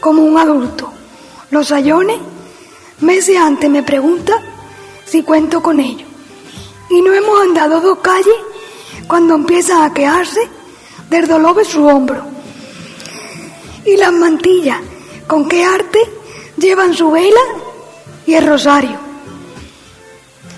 [0.00, 0.90] como un adulto.
[1.50, 2.16] Los sayones,
[3.00, 4.38] meses antes me preguntan
[5.04, 6.08] si cuento con ellos.
[6.88, 8.34] Y no hemos andado dos calles
[9.06, 10.40] cuando empiezan a quejarse
[11.10, 12.22] del dolor su hombro.
[13.84, 14.78] Y las mantillas,
[15.26, 15.98] con qué arte
[16.56, 17.40] llevan su vela
[18.26, 18.98] y el rosario.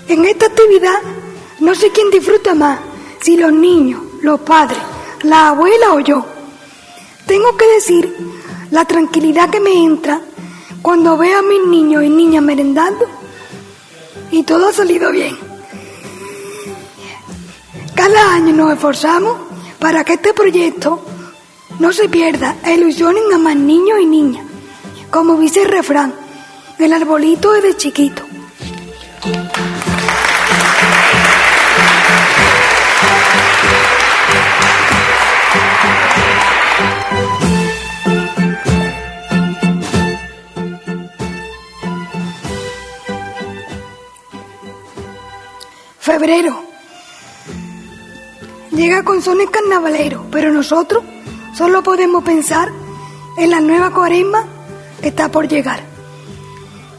[0.07, 0.99] En esta actividad
[1.59, 2.79] no sé quién disfruta más,
[3.21, 4.79] si los niños los padres,
[5.23, 6.25] la abuela o yo.
[7.25, 8.15] Tengo que decir
[8.71, 10.21] la tranquilidad que me entra
[10.81, 13.07] cuando veo a mis niños y niñas merendando
[14.31, 15.37] y todo ha salido bien.
[17.95, 19.52] Cada año nos esforzamos
[19.83, 21.03] para que este proyecto
[21.79, 24.45] no se pierda e ilusionen a más niños y niñas.
[25.09, 26.13] Como dice el refrán,
[26.79, 28.23] el arbolito es de chiquito.
[45.99, 46.72] Febrero.
[48.75, 51.03] Llega con sones carnavaleros, pero nosotros
[51.55, 52.71] solo podemos pensar
[53.37, 54.45] en la nueva cuaresma
[54.99, 55.83] que está por llegar.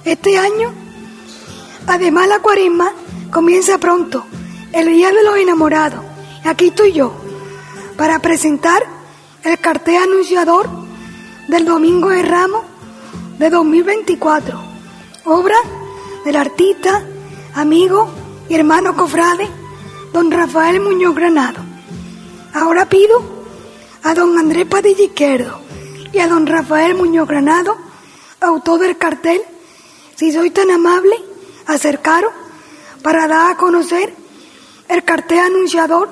[0.05, 0.73] Este año,
[1.89, 2.93] además la cuaresma
[3.33, 4.25] comienza pronto,
[4.73, 6.05] el Día de los Enamorados.
[6.45, 7.13] Aquí estoy yo,
[7.97, 8.85] para presentar
[9.43, 10.69] el cartel anunciador
[11.49, 12.63] del Domingo de Ramos
[13.39, 14.61] de 2024,
[15.25, 15.57] obra
[16.25, 17.03] del artista,
[17.55, 18.09] amigo
[18.49, 19.64] y hermano cofrade,
[20.15, 21.61] don Rafael Muñoz Granado.
[22.53, 23.21] Ahora pido
[24.05, 25.59] a don Andrés Padilla Izquierdo
[26.13, 27.77] y a don Rafael Muñoz Granado,
[28.41, 29.43] autor del cartel,
[30.15, 31.17] si soy tan amable,
[31.67, 32.33] acercaros
[33.03, 34.15] para dar a conocer
[34.89, 36.09] el cartel anunciador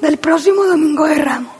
[0.00, 1.57] del próximo Domingo de Ramos.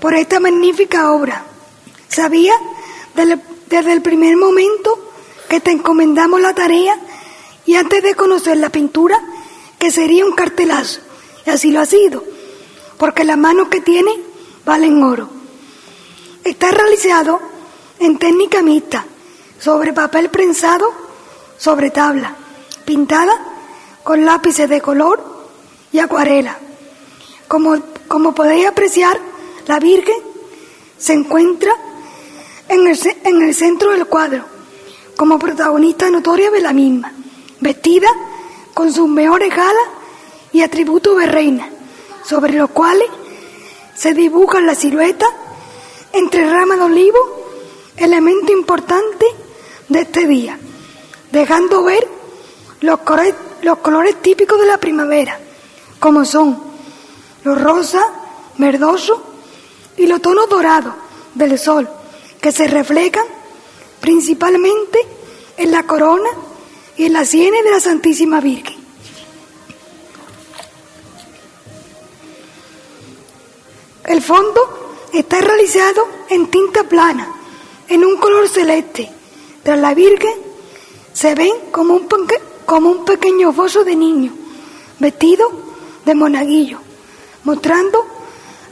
[0.00, 1.42] Por esta magnífica obra.
[2.08, 2.54] Sabía
[3.66, 5.10] desde el primer momento
[5.48, 6.96] que te encomendamos la tarea
[7.64, 9.18] y antes de conocer la pintura
[9.78, 11.00] que sería un cartelazo.
[11.44, 12.22] Y así lo ha sido,
[12.98, 14.12] porque las manos que tiene
[14.64, 15.28] valen oro.
[16.44, 17.40] Está realizado
[17.98, 19.04] en técnica mixta,
[19.58, 20.92] sobre papel prensado,
[21.58, 22.36] sobre tabla,
[22.84, 23.32] pintada
[24.04, 25.48] con lápices de color
[25.90, 26.58] y acuarela.
[27.48, 27.76] Como,
[28.08, 29.18] como podéis apreciar,
[29.66, 30.16] la Virgen
[30.98, 31.72] se encuentra
[32.68, 34.44] en el, en el centro del cuadro,
[35.16, 37.12] como protagonista notoria de la misma,
[37.60, 38.08] vestida
[38.74, 39.88] con sus mejores galas
[40.52, 41.68] y atributos de reina,
[42.24, 43.08] sobre los cuales
[43.94, 45.26] se dibuja la silueta
[46.12, 47.18] entre ramas de olivo,
[47.96, 49.26] elemento importante
[49.88, 50.58] de este día,
[51.32, 52.06] dejando ver
[52.80, 55.38] los colores, los colores típicos de la primavera,
[55.98, 56.75] como son
[57.46, 58.02] los rosa,
[58.58, 59.22] verdoso
[59.96, 60.92] y los tonos dorados
[61.32, 61.88] del sol,
[62.40, 63.24] que se reflejan
[64.00, 64.98] principalmente
[65.56, 66.28] en la corona
[66.96, 68.74] y en la sienes de la Santísima Virgen.
[74.04, 77.28] El fondo está realizado en tinta plana,
[77.88, 79.08] en un color celeste.
[79.62, 80.34] Tras la Virgen
[81.12, 82.08] se ven como un,
[82.64, 84.32] como un pequeño foso de niño,
[84.98, 85.48] vestido
[86.04, 86.85] de monaguillo,
[87.46, 88.04] mostrando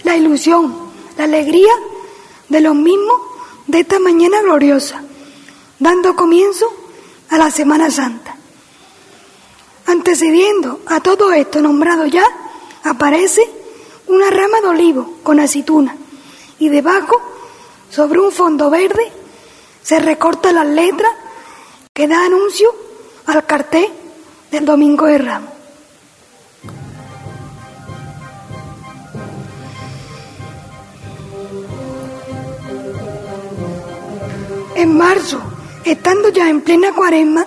[0.03, 0.75] la ilusión,
[1.17, 1.73] la alegría
[2.49, 3.21] de los mismos
[3.69, 5.01] de esta mañana gloriosa,
[5.79, 6.67] dando comienzo
[7.31, 8.37] a la Semana Santa.
[9.87, 12.25] Antecediendo a todo esto nombrado ya,
[12.83, 13.49] aparece
[14.09, 15.97] una rama de olivo con aceituna
[16.59, 17.23] y debajo,
[17.91, 19.13] sobre un fondo verde,
[19.83, 21.13] se recorta las letras
[21.93, 22.75] que da anuncio
[23.27, 23.87] al cartel
[24.51, 25.54] del Domingo de Ramos.
[34.75, 35.41] En marzo,
[35.85, 37.47] estando ya en plena cuaresma,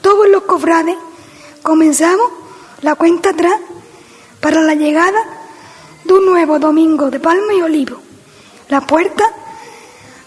[0.00, 0.96] todos los cofrades
[1.62, 2.30] comenzamos
[2.80, 3.56] la cuenta atrás
[4.40, 5.22] para la llegada
[6.04, 7.98] de un nuevo domingo de palma y olivo.
[8.68, 9.28] Las puertas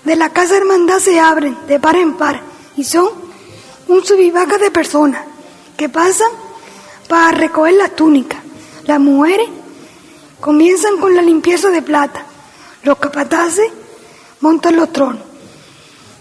[0.03, 2.41] de la casa hermandad se abren de par en par
[2.77, 3.09] y son
[3.87, 5.23] un subivaca de personas
[5.75, 6.29] que pasan
[7.09, 8.39] para recoger las túnicas.
[8.85, 9.49] Las mujeres
[10.39, 12.23] comienzan con la limpieza de plata,
[12.83, 13.71] los capataces
[14.41, 15.34] montan los tronos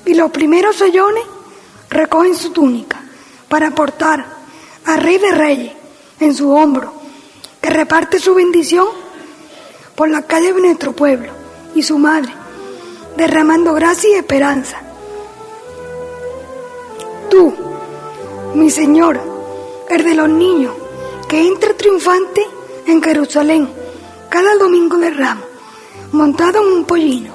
[0.04, 1.24] y los primeros sellones
[1.90, 3.00] recogen su túnica
[3.48, 4.24] para portar
[4.84, 5.72] al Rey de Reyes
[6.20, 6.92] en su hombro,
[7.60, 8.86] que reparte su bendición
[9.94, 11.30] por la calle de nuestro pueblo
[11.74, 12.32] y su madre,
[13.16, 14.78] derramando gracia y esperanza.
[17.30, 17.54] Tú,
[18.54, 19.20] mi Señor,
[19.88, 20.74] el de los niños,
[21.28, 22.46] que entra triunfante
[22.86, 23.68] en Jerusalén
[24.28, 25.42] cada domingo de ramo,
[26.12, 27.34] montado en un pollino,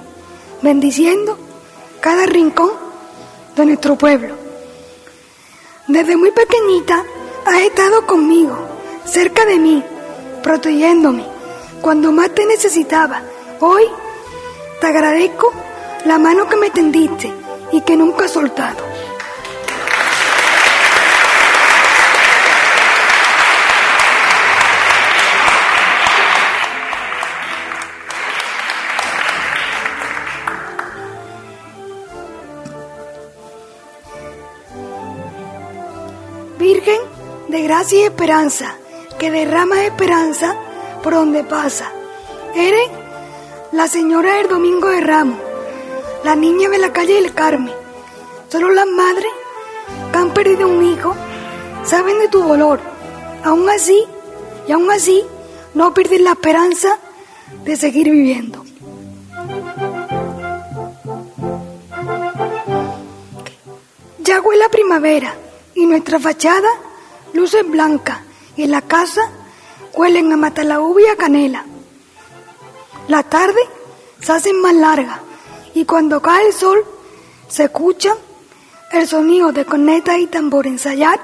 [0.61, 1.37] bendiciendo
[2.01, 2.71] cada rincón
[3.55, 4.35] de nuestro pueblo.
[5.87, 7.03] Desde muy pequeñita
[7.45, 8.57] has estado conmigo,
[9.05, 9.83] cerca de mí,
[10.43, 11.25] protegiéndome
[11.81, 13.21] cuando más te necesitaba.
[13.59, 13.83] Hoy
[14.79, 15.51] te agradezco
[16.05, 17.33] la mano que me tendiste
[17.71, 18.77] y que nunca has soltado.
[36.71, 37.01] Virgen
[37.47, 38.75] de gracia y esperanza,
[39.17, 40.55] que derrama esperanza
[41.01, 41.91] por donde pasa.
[42.53, 42.87] Eres
[43.71, 45.39] la señora del Domingo de Ramos,
[46.23, 47.73] la niña de la calle del Carmen.
[48.49, 49.31] Solo las madres
[50.11, 51.15] que han perdido un hijo
[51.85, 52.79] saben de tu dolor.
[53.43, 54.05] Aún así,
[54.67, 55.23] y aún así,
[55.73, 56.99] no pierdes la esperanza
[57.63, 58.63] de seguir viviendo.
[64.19, 65.33] Ya huele la primavera
[65.79, 66.69] y nuestra fachada
[67.31, 68.19] luces blancas
[68.57, 69.21] y en la casa
[69.93, 71.65] huelen a matalaúba y a canela.
[73.07, 73.61] La tarde
[74.19, 75.19] se hacen más largas
[75.73, 76.83] y cuando cae el sol
[77.47, 78.13] se escucha
[78.91, 81.19] el sonido de corneta y tambor ensayar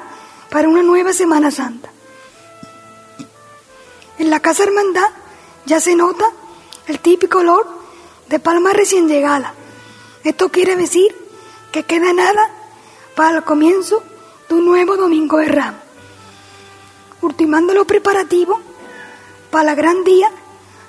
[0.50, 1.90] para una nueva Semana Santa.
[4.18, 5.10] En la casa hermandad
[5.66, 6.26] ya se nota
[6.88, 7.68] el típico olor
[8.30, 9.54] de palma recién llegada.
[10.24, 11.14] Esto quiere decir
[11.74, 12.50] que queda nada
[13.16, 14.02] para el comienzo
[14.48, 15.82] de un nuevo domingo de Ramos.
[17.22, 18.60] Ultimando los preparativos
[19.50, 20.30] para el gran día,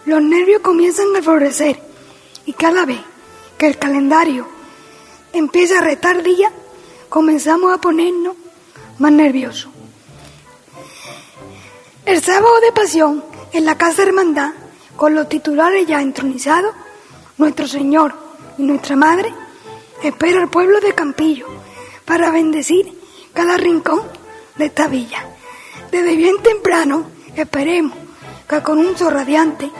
[0.04, 1.80] los nervios comienzan a florecer
[2.44, 3.00] y cada vez
[3.58, 4.46] que el calendario
[5.32, 6.50] empieza a retar día,
[7.08, 8.36] comenzamos a ponernos
[8.98, 9.70] más nerviosos.
[12.04, 14.52] El sábado de pasión en la casa hermandad
[14.96, 16.74] con los titulares ya entronizados,
[17.38, 18.14] nuestro Señor
[18.58, 19.34] y nuestra Madre
[20.02, 21.46] espera al pueblo de Campillo
[22.04, 22.95] para bendecir
[23.36, 24.00] cada rincón
[24.56, 25.24] de esta villa.
[25.90, 27.96] Desde bien temprano esperemos
[28.48, 29.70] que con un sol radiante,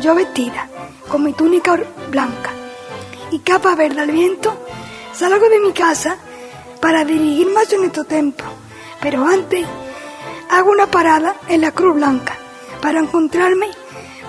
[0.00, 0.68] yo vestida
[1.08, 1.78] con mi túnica
[2.10, 2.50] blanca
[3.30, 4.66] y capa verde al viento,
[5.12, 6.16] salgo de mi casa
[6.80, 8.46] para dirigirme hacia nuestro templo.
[9.00, 9.64] Pero antes
[10.50, 12.36] hago una parada en la Cruz Blanca
[12.82, 13.68] para encontrarme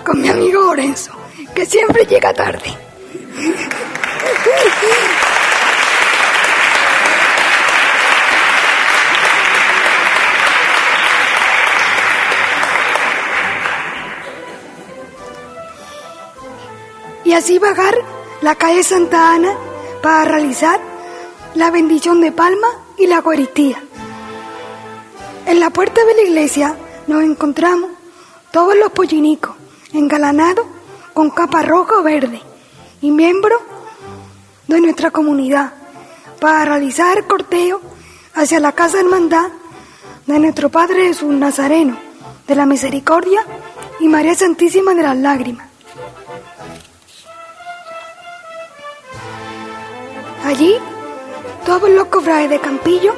[0.04, 1.12] con mi amigo Lorenzo,
[1.54, 2.72] que siempre llega tarde.
[17.36, 17.94] Así bajar
[18.40, 19.52] la calle Santa Ana
[20.02, 20.80] para realizar
[21.54, 22.66] la bendición de Palma
[22.96, 23.82] y la Eucaristía.
[25.44, 26.76] En la puerta de la iglesia
[27.06, 27.90] nos encontramos
[28.52, 29.54] todos los pollinicos
[29.92, 30.64] engalanados
[31.12, 32.40] con capa roja o verde
[33.02, 33.60] y miembros
[34.66, 35.74] de nuestra comunidad
[36.40, 37.82] para realizar el corteo
[38.34, 39.48] hacia la casa hermandad
[40.26, 41.98] de nuestro Padre Jesús Nazareno
[42.46, 43.42] de la Misericordia
[44.00, 45.65] y María Santísima de las Lágrimas.
[50.46, 50.76] Allí,
[51.64, 53.14] todos los cofrades de Campillo,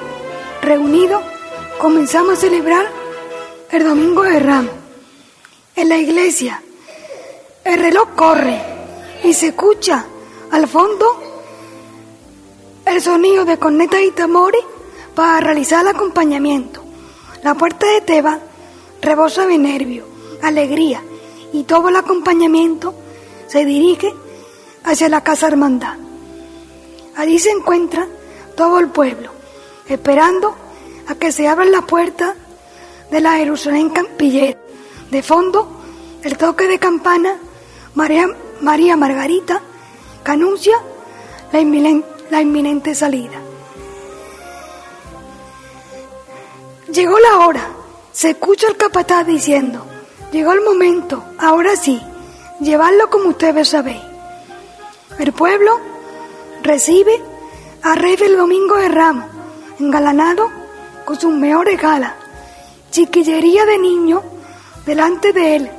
[0.62, 1.22] reunidos,
[1.78, 2.86] comenzamos a celebrar
[3.70, 4.72] el Domingo de Ramos.
[5.76, 6.62] En la iglesia,
[7.64, 8.58] el reloj corre
[9.24, 10.06] y se escucha
[10.50, 11.04] al fondo
[12.86, 14.62] el sonido de cornetas y tambores
[15.14, 16.82] para realizar el acompañamiento.
[17.42, 18.38] La puerta de Teba
[19.02, 20.06] rebosa de nervio,
[20.40, 21.02] alegría
[21.52, 22.94] y todo el acompañamiento
[23.48, 24.14] se dirige
[24.82, 26.07] hacia la casa hermandad.
[27.18, 28.06] Allí se encuentra
[28.56, 29.32] todo el pueblo,
[29.88, 30.54] esperando
[31.08, 32.36] a que se abran las puertas
[33.10, 34.56] de la Jerusalén Campillera.
[35.10, 35.68] De fondo,
[36.22, 37.36] el toque de campana
[37.96, 38.28] María,
[38.60, 39.60] María Margarita
[40.24, 40.76] que anuncia
[41.50, 43.40] la inminente, la inminente salida.
[46.92, 47.68] Llegó la hora,
[48.12, 49.84] se escucha el capataz diciendo,
[50.30, 52.00] llegó el momento, ahora sí,
[52.60, 54.02] llevarlo como ustedes sabéis.
[55.18, 55.87] El pueblo
[56.68, 57.18] recibe
[57.82, 59.24] a Rey del Domingo de Ramos,
[59.80, 60.50] engalanado
[61.06, 62.12] con sus mejores galas,
[62.90, 64.22] chiquillería de niño
[64.84, 65.70] delante de él,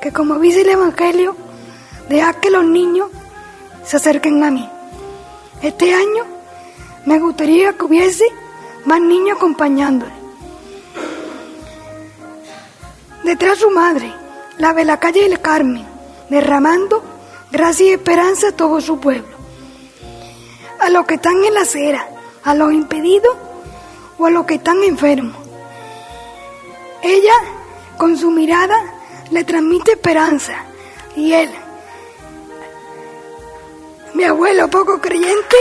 [0.00, 1.36] que como dice el Evangelio,
[2.08, 3.08] deja que los niños
[3.84, 4.68] se acerquen a mí.
[5.62, 6.24] Este año
[7.04, 8.24] me gustaría que hubiese
[8.84, 10.12] más niños acompañándole.
[13.22, 14.12] Detrás su madre,
[14.58, 15.86] la de la calle del Carmen,
[16.30, 17.00] derramando
[17.52, 19.35] gracia y esperanza a todo su pueblo
[20.86, 22.08] a los que están en la acera,
[22.44, 23.36] a los impedidos
[24.18, 25.36] o a los que están enfermos.
[27.02, 27.34] Ella,
[27.98, 28.94] con su mirada,
[29.32, 30.54] le transmite esperanza
[31.16, 31.50] y él,
[34.14, 35.56] mi abuelo poco creyente,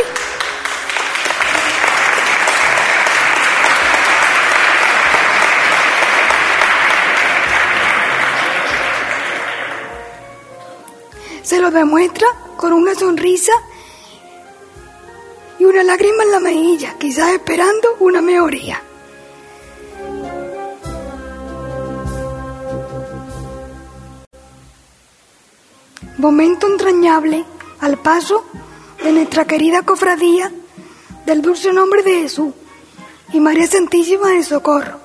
[11.42, 13.54] se lo demuestra con una sonrisa
[15.60, 18.82] y una lágrima en la mejilla, quizás esperando una mejoría.
[26.18, 27.46] Momento entrañable
[27.82, 28.46] al paso
[29.04, 30.52] de nuestra querida cofradía
[31.26, 32.54] del dulce nombre de Jesús
[33.34, 35.00] y María Santísima de Socorro,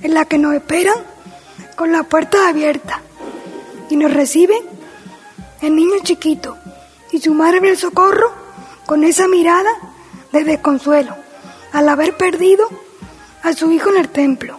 [0.00, 0.96] en la que nos esperan
[1.76, 3.00] con las puertas abiertas
[3.90, 4.62] y nos reciben
[5.60, 6.58] el niño chiquito
[7.12, 8.43] y su madre del socorro
[8.86, 9.70] con esa mirada
[10.32, 11.16] de desconsuelo
[11.72, 12.68] al haber perdido
[13.42, 14.58] a su hijo en el templo.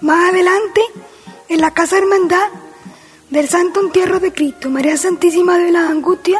[0.00, 0.80] Más adelante,
[1.48, 2.48] en la casa hermandad
[3.30, 6.38] del Santo Entierro de Cristo, María Santísima de la Angustia,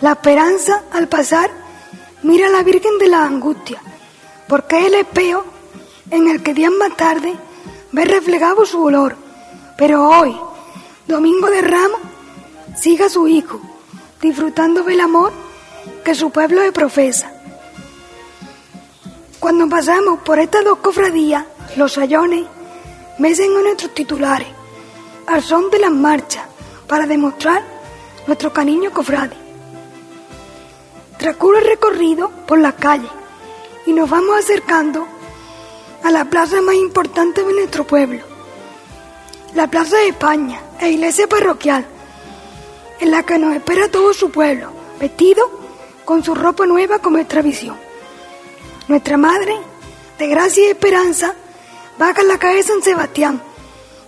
[0.00, 1.50] la esperanza al pasar
[2.22, 3.80] mira a la Virgen de la Angustia,
[4.48, 5.44] porque es el espejo
[6.10, 7.34] en el que días más tarde
[7.92, 9.16] ve reflejado su olor.
[9.76, 10.36] Pero hoy,
[11.06, 12.00] domingo de Ramos,
[12.76, 13.60] siga su hijo,
[14.20, 15.32] disfrutando del amor
[16.04, 17.32] que su pueblo le profesa.
[19.38, 21.44] Cuando pasamos por estas dos cofradías,
[21.76, 22.46] los sayones
[23.18, 24.48] mecen a nuestros titulares,
[25.26, 26.44] al son de las marchas,
[26.86, 27.62] para demostrar
[28.26, 29.36] nuestro cariño cofrade.
[31.18, 33.10] Transcurre el recorrido por las calles
[33.86, 35.06] y nos vamos acercando
[36.02, 38.20] a la plaza más importante de nuestro pueblo,
[39.54, 41.84] la Plaza de España e iglesia parroquial,
[43.00, 45.50] en la que nos espera todo su pueblo, vestido
[46.04, 47.76] con su ropa nueva como nuestra visión.
[48.88, 49.56] Nuestra madre
[50.18, 51.34] de gracia y esperanza,
[51.98, 53.42] baja la calle San Sebastián,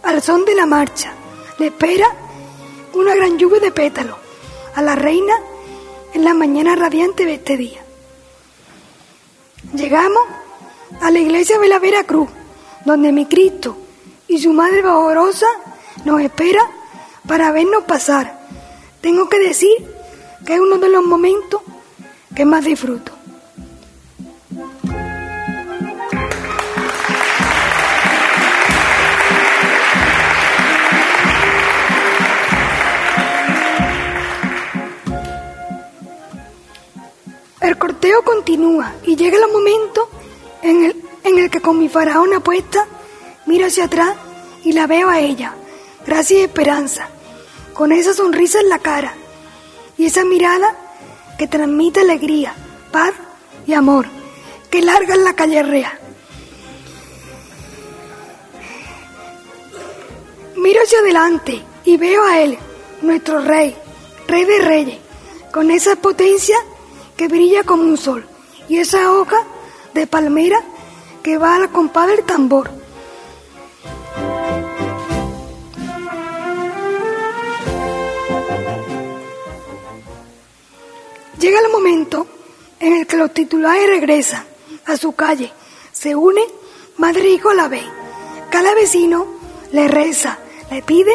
[0.03, 1.13] al son de la marcha.
[1.59, 2.07] Le espera
[2.93, 4.17] una gran lluvia de pétalos
[4.75, 5.35] a la reina
[6.13, 7.83] en la mañana radiante de este día.
[9.75, 10.23] Llegamos
[11.01, 12.29] a la iglesia de la Veracruz,
[12.85, 13.77] donde mi Cristo
[14.29, 15.47] y su Madre Valorosa
[16.05, 16.61] nos espera
[17.27, 18.41] para vernos pasar.
[19.01, 19.71] Tengo que decir
[20.45, 21.61] que es uno de los momentos
[22.35, 23.13] que más disfruto.
[37.61, 40.09] El corteo continúa y llega el momento
[40.63, 40.95] en
[41.39, 42.87] el, que con mi faraona puesta
[43.47, 44.17] miro hacia atrás
[44.65, 45.55] y la veo a ella,
[46.07, 47.09] gracia y esperanza,
[47.73, 49.15] con esa sonrisa en la cara
[49.99, 50.77] y esa mirada
[51.39, 52.55] que transmite alegría,
[52.91, 53.13] paz
[53.67, 54.07] y amor,
[54.71, 55.99] que larga la calle rea.
[60.57, 62.57] Miro hacia adelante y veo a él,
[63.03, 63.77] nuestro rey,
[64.29, 64.99] rey de reyes,
[65.53, 66.57] con esa potencia
[67.17, 68.25] que brilla como un sol
[68.69, 69.45] y esa hoja
[69.95, 70.59] de palmera
[71.23, 72.71] que va al compás del tambor.
[81.39, 82.27] Llega el momento
[82.79, 84.45] en el que los titulares regresan
[84.87, 85.53] a su calle,
[85.93, 86.45] se unen
[86.99, 87.85] madre e hijo a la vez.
[88.51, 89.27] Cada vecino
[89.73, 90.39] le reza,
[90.71, 91.13] le pide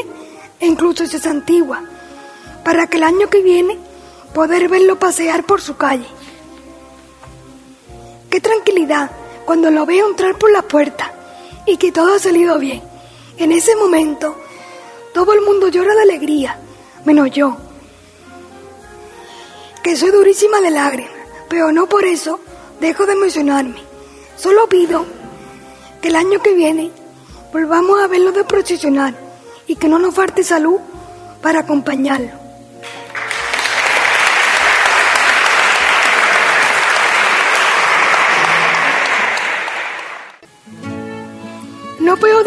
[0.59, 1.81] e incluso se santigua
[2.65, 3.77] para que el año que viene
[4.33, 6.05] poder verlo pasear por su calle.
[8.29, 9.11] Qué tranquilidad
[9.45, 11.13] cuando lo veo entrar por la puerta
[11.65, 12.81] y que todo ha salido bien.
[13.37, 14.35] En ese momento,
[15.13, 16.59] todo el mundo llora de alegría,
[17.05, 17.57] menos yo,
[19.83, 21.11] que soy durísima de lágrimas,
[21.49, 22.39] pero no por eso
[22.79, 23.81] dejo de emocionarme.
[24.35, 25.05] Solo pido
[26.01, 26.91] que el año que viene
[27.53, 29.15] volvamos a verlo de procesionar
[29.65, 30.79] y que no nos falte salud
[31.41, 32.46] para acompañarlo.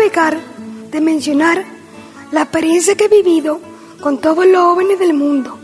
[0.01, 1.63] De mencionar
[2.33, 3.61] la experiencia que he vivido
[4.01, 5.59] con todos los jóvenes del mundo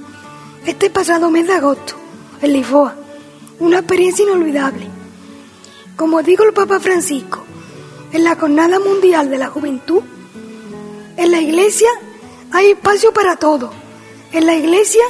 [0.67, 1.95] este pasado mes de agosto
[2.43, 2.95] en Lisboa.
[3.61, 4.89] Una experiencia inolvidable.
[5.97, 7.45] Como dijo el Papa Francisco,
[8.13, 10.03] en la Jornada Mundial de la Juventud,
[11.17, 11.89] en la iglesia
[12.53, 13.71] hay espacio para todo.
[14.33, 15.03] En la iglesia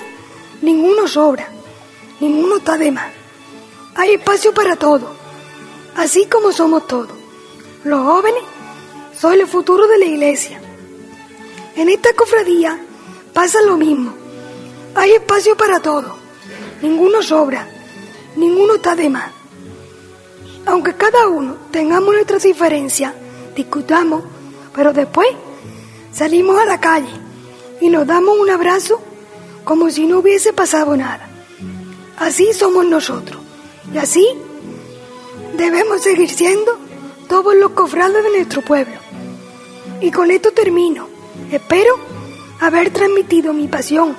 [0.62, 1.48] ninguno sobra,
[2.20, 3.10] ninguno está de más.
[3.96, 5.10] Hay espacio para todo,
[5.96, 7.10] así como somos todos.
[7.82, 8.42] Los jóvenes
[9.18, 10.60] son el futuro de la iglesia.
[11.74, 12.78] En esta cofradía
[13.32, 14.14] pasa lo mismo.
[14.94, 16.16] Hay espacio para todo.
[16.82, 17.66] Ninguno sobra,
[18.36, 19.30] ninguno está de más.
[20.66, 23.14] Aunque cada uno tengamos nuestras diferencias,
[23.54, 24.24] discutamos,
[24.74, 25.28] pero después
[26.12, 27.12] salimos a la calle
[27.80, 29.00] y nos damos un abrazo
[29.64, 31.28] como si no hubiese pasado nada.
[32.18, 33.40] Así somos nosotros
[33.92, 34.26] y así
[35.56, 36.78] debemos seguir siendo
[37.28, 39.05] todos los cofrades de nuestro pueblo.
[40.00, 41.08] Y con esto termino.
[41.50, 41.98] Espero
[42.60, 44.16] haber transmitido mi pasión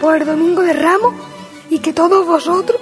[0.00, 1.14] por el Domingo de Ramos
[1.70, 2.80] y que todos vosotros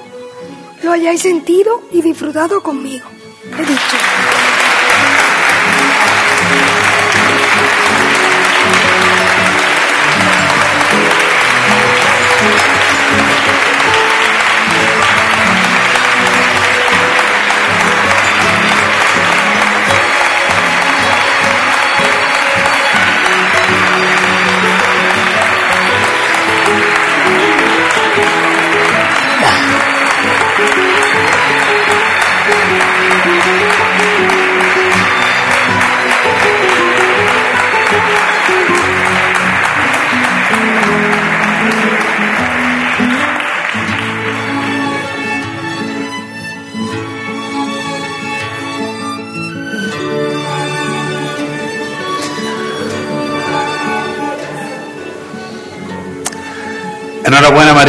[0.83, 3.07] lo hayáis sentido y disfrutado conmigo.
[3.59, 4.40] He dicho.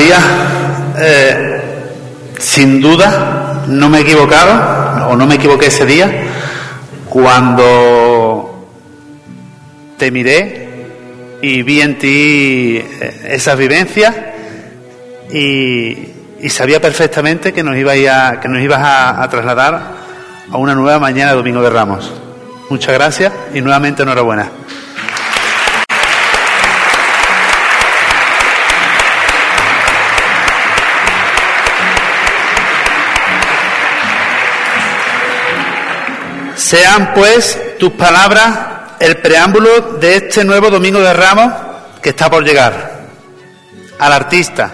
[0.02, 0.18] María.
[0.98, 1.62] Eh,
[2.40, 6.24] sin duda no me he equivocado o no me equivoqué ese día
[7.08, 8.68] cuando
[9.98, 10.70] te miré
[11.44, 14.16] y vi en ti eh, esas vivencias
[15.32, 16.08] y,
[16.50, 19.82] sabía perfectamente que nos ibas a, que nos ibas a, trasladar
[20.52, 22.12] a una nueva mañana Domingo de Ramos.
[22.72, 24.50] Muchas gracias y nuevamente enhorabuena.
[36.72, 38.48] Sean pues tus palabras
[39.02, 41.52] el preámbulo de este nuevo Domingo de Ramos
[42.02, 43.08] que está por llegar.
[44.00, 44.72] Al artista,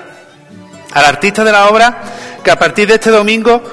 [0.94, 2.04] al artista de la obra
[2.44, 3.64] que a partir de este domingo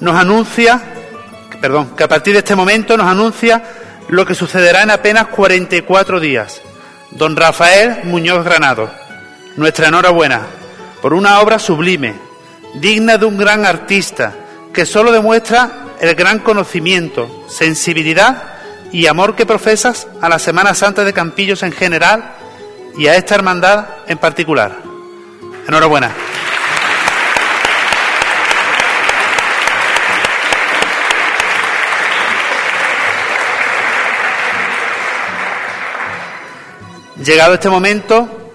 [0.00, 0.80] nos anuncia,
[1.60, 3.62] perdón, que a partir de este momento nos anuncia
[4.08, 6.60] lo que sucederá en apenas 44 días.
[7.12, 8.90] Don Rafael Muñoz Granado,
[9.54, 10.40] nuestra enhorabuena
[11.00, 12.16] por una obra sublime,
[12.74, 14.32] digna de un gran artista,
[14.74, 18.42] que solo demuestra el gran conocimiento, sensibilidad
[18.92, 22.32] y amor que profesas a la Semana Santa de Campillos en general
[22.96, 24.76] y a esta hermandad en particular.
[25.66, 26.12] Enhorabuena.
[37.22, 38.54] Llegado este momento,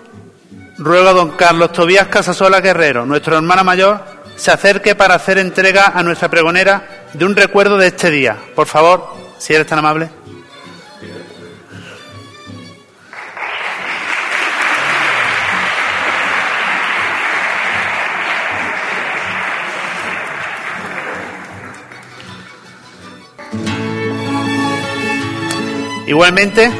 [0.77, 3.99] ruego a don Carlos Tobías Casasola Guerrero, nuestro hermano mayor,
[4.35, 8.37] se acerque para hacer entrega a nuestra pregonera de un recuerdo de este día.
[8.55, 9.07] Por favor,
[9.37, 10.09] si eres tan amable.
[26.05, 26.71] Igualmente,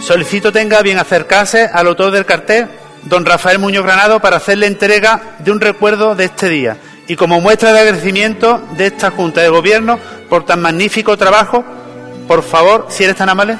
[0.00, 2.68] solicito tenga bien acercarse al autor del cartel,
[3.04, 6.76] don Rafael Muñoz Granado, para hacerle entrega de un recuerdo de este día
[7.08, 9.98] y como muestra de agradecimiento de esta Junta de Gobierno
[10.28, 11.64] por tan magnífico trabajo,
[12.26, 13.58] por favor, si eres tan amable.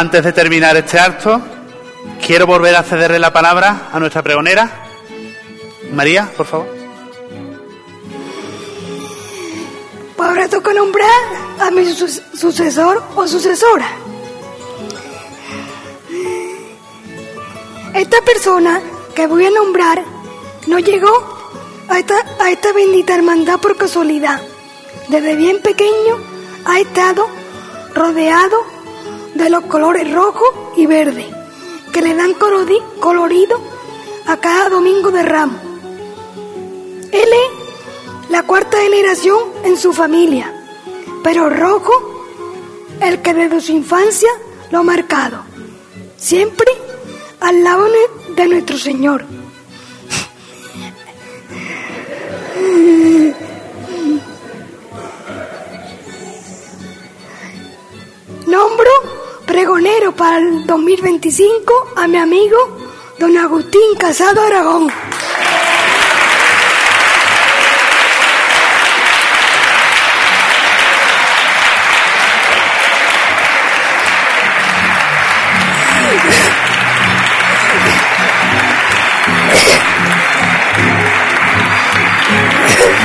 [0.00, 1.42] Antes de terminar este acto,
[2.26, 4.86] quiero volver a cederle la palabra a nuestra pregonera.
[5.92, 6.74] María, por favor.
[10.16, 11.10] Pues ahora toca nombrar
[11.58, 13.88] a mi sucesor o sucesora.
[17.92, 18.80] Esta persona
[19.14, 20.02] que voy a nombrar
[20.66, 21.12] no llegó
[21.90, 24.40] a esta, a esta bendita hermandad por casualidad.
[25.08, 26.16] Desde bien pequeño
[26.64, 27.28] ha estado
[27.94, 28.79] rodeado
[29.34, 31.28] de los colores rojo y verde,
[31.92, 33.60] que le dan colorido
[34.26, 35.58] a cada domingo de ramo.
[37.12, 40.54] Él es la cuarta generación en su familia,
[41.24, 41.92] pero rojo,
[43.00, 44.30] el que desde su infancia
[44.70, 45.42] lo ha marcado,
[46.16, 46.68] siempre
[47.40, 47.88] al lado
[48.36, 49.24] de nuestro Señor.
[58.46, 59.19] Nombro
[59.50, 62.56] pregonero para el 2025 a mi amigo
[63.18, 64.92] don Agustín Casado Aragón.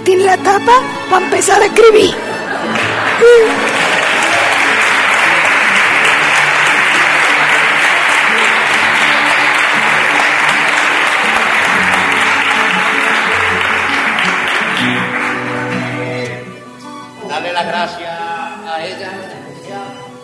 [0.06, 0.72] tiene la tapa
[1.10, 2.14] para empezar a escribir.
[17.28, 19.10] Darle las gracias a ella,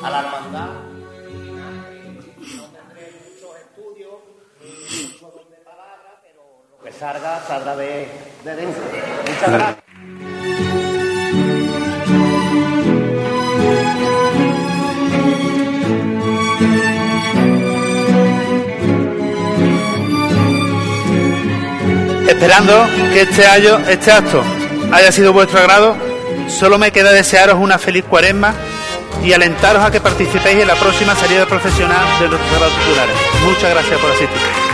[0.01, 0.69] a la hermandad.
[2.57, 4.15] No tendré muchos estudios,
[4.61, 8.83] muchos de palabras, pero lo que salga, saldrá de de dentro.
[9.27, 9.72] Muchas gracias.
[22.53, 24.45] Esperando que este año, este acto
[24.93, 25.97] haya sido vuestro agrado,
[26.49, 28.53] solo me queda desearos una feliz cuaresma
[29.25, 33.17] y alentaros a que participéis en la próxima salida profesional de los titulares.
[33.43, 34.72] Muchas gracias por asistir.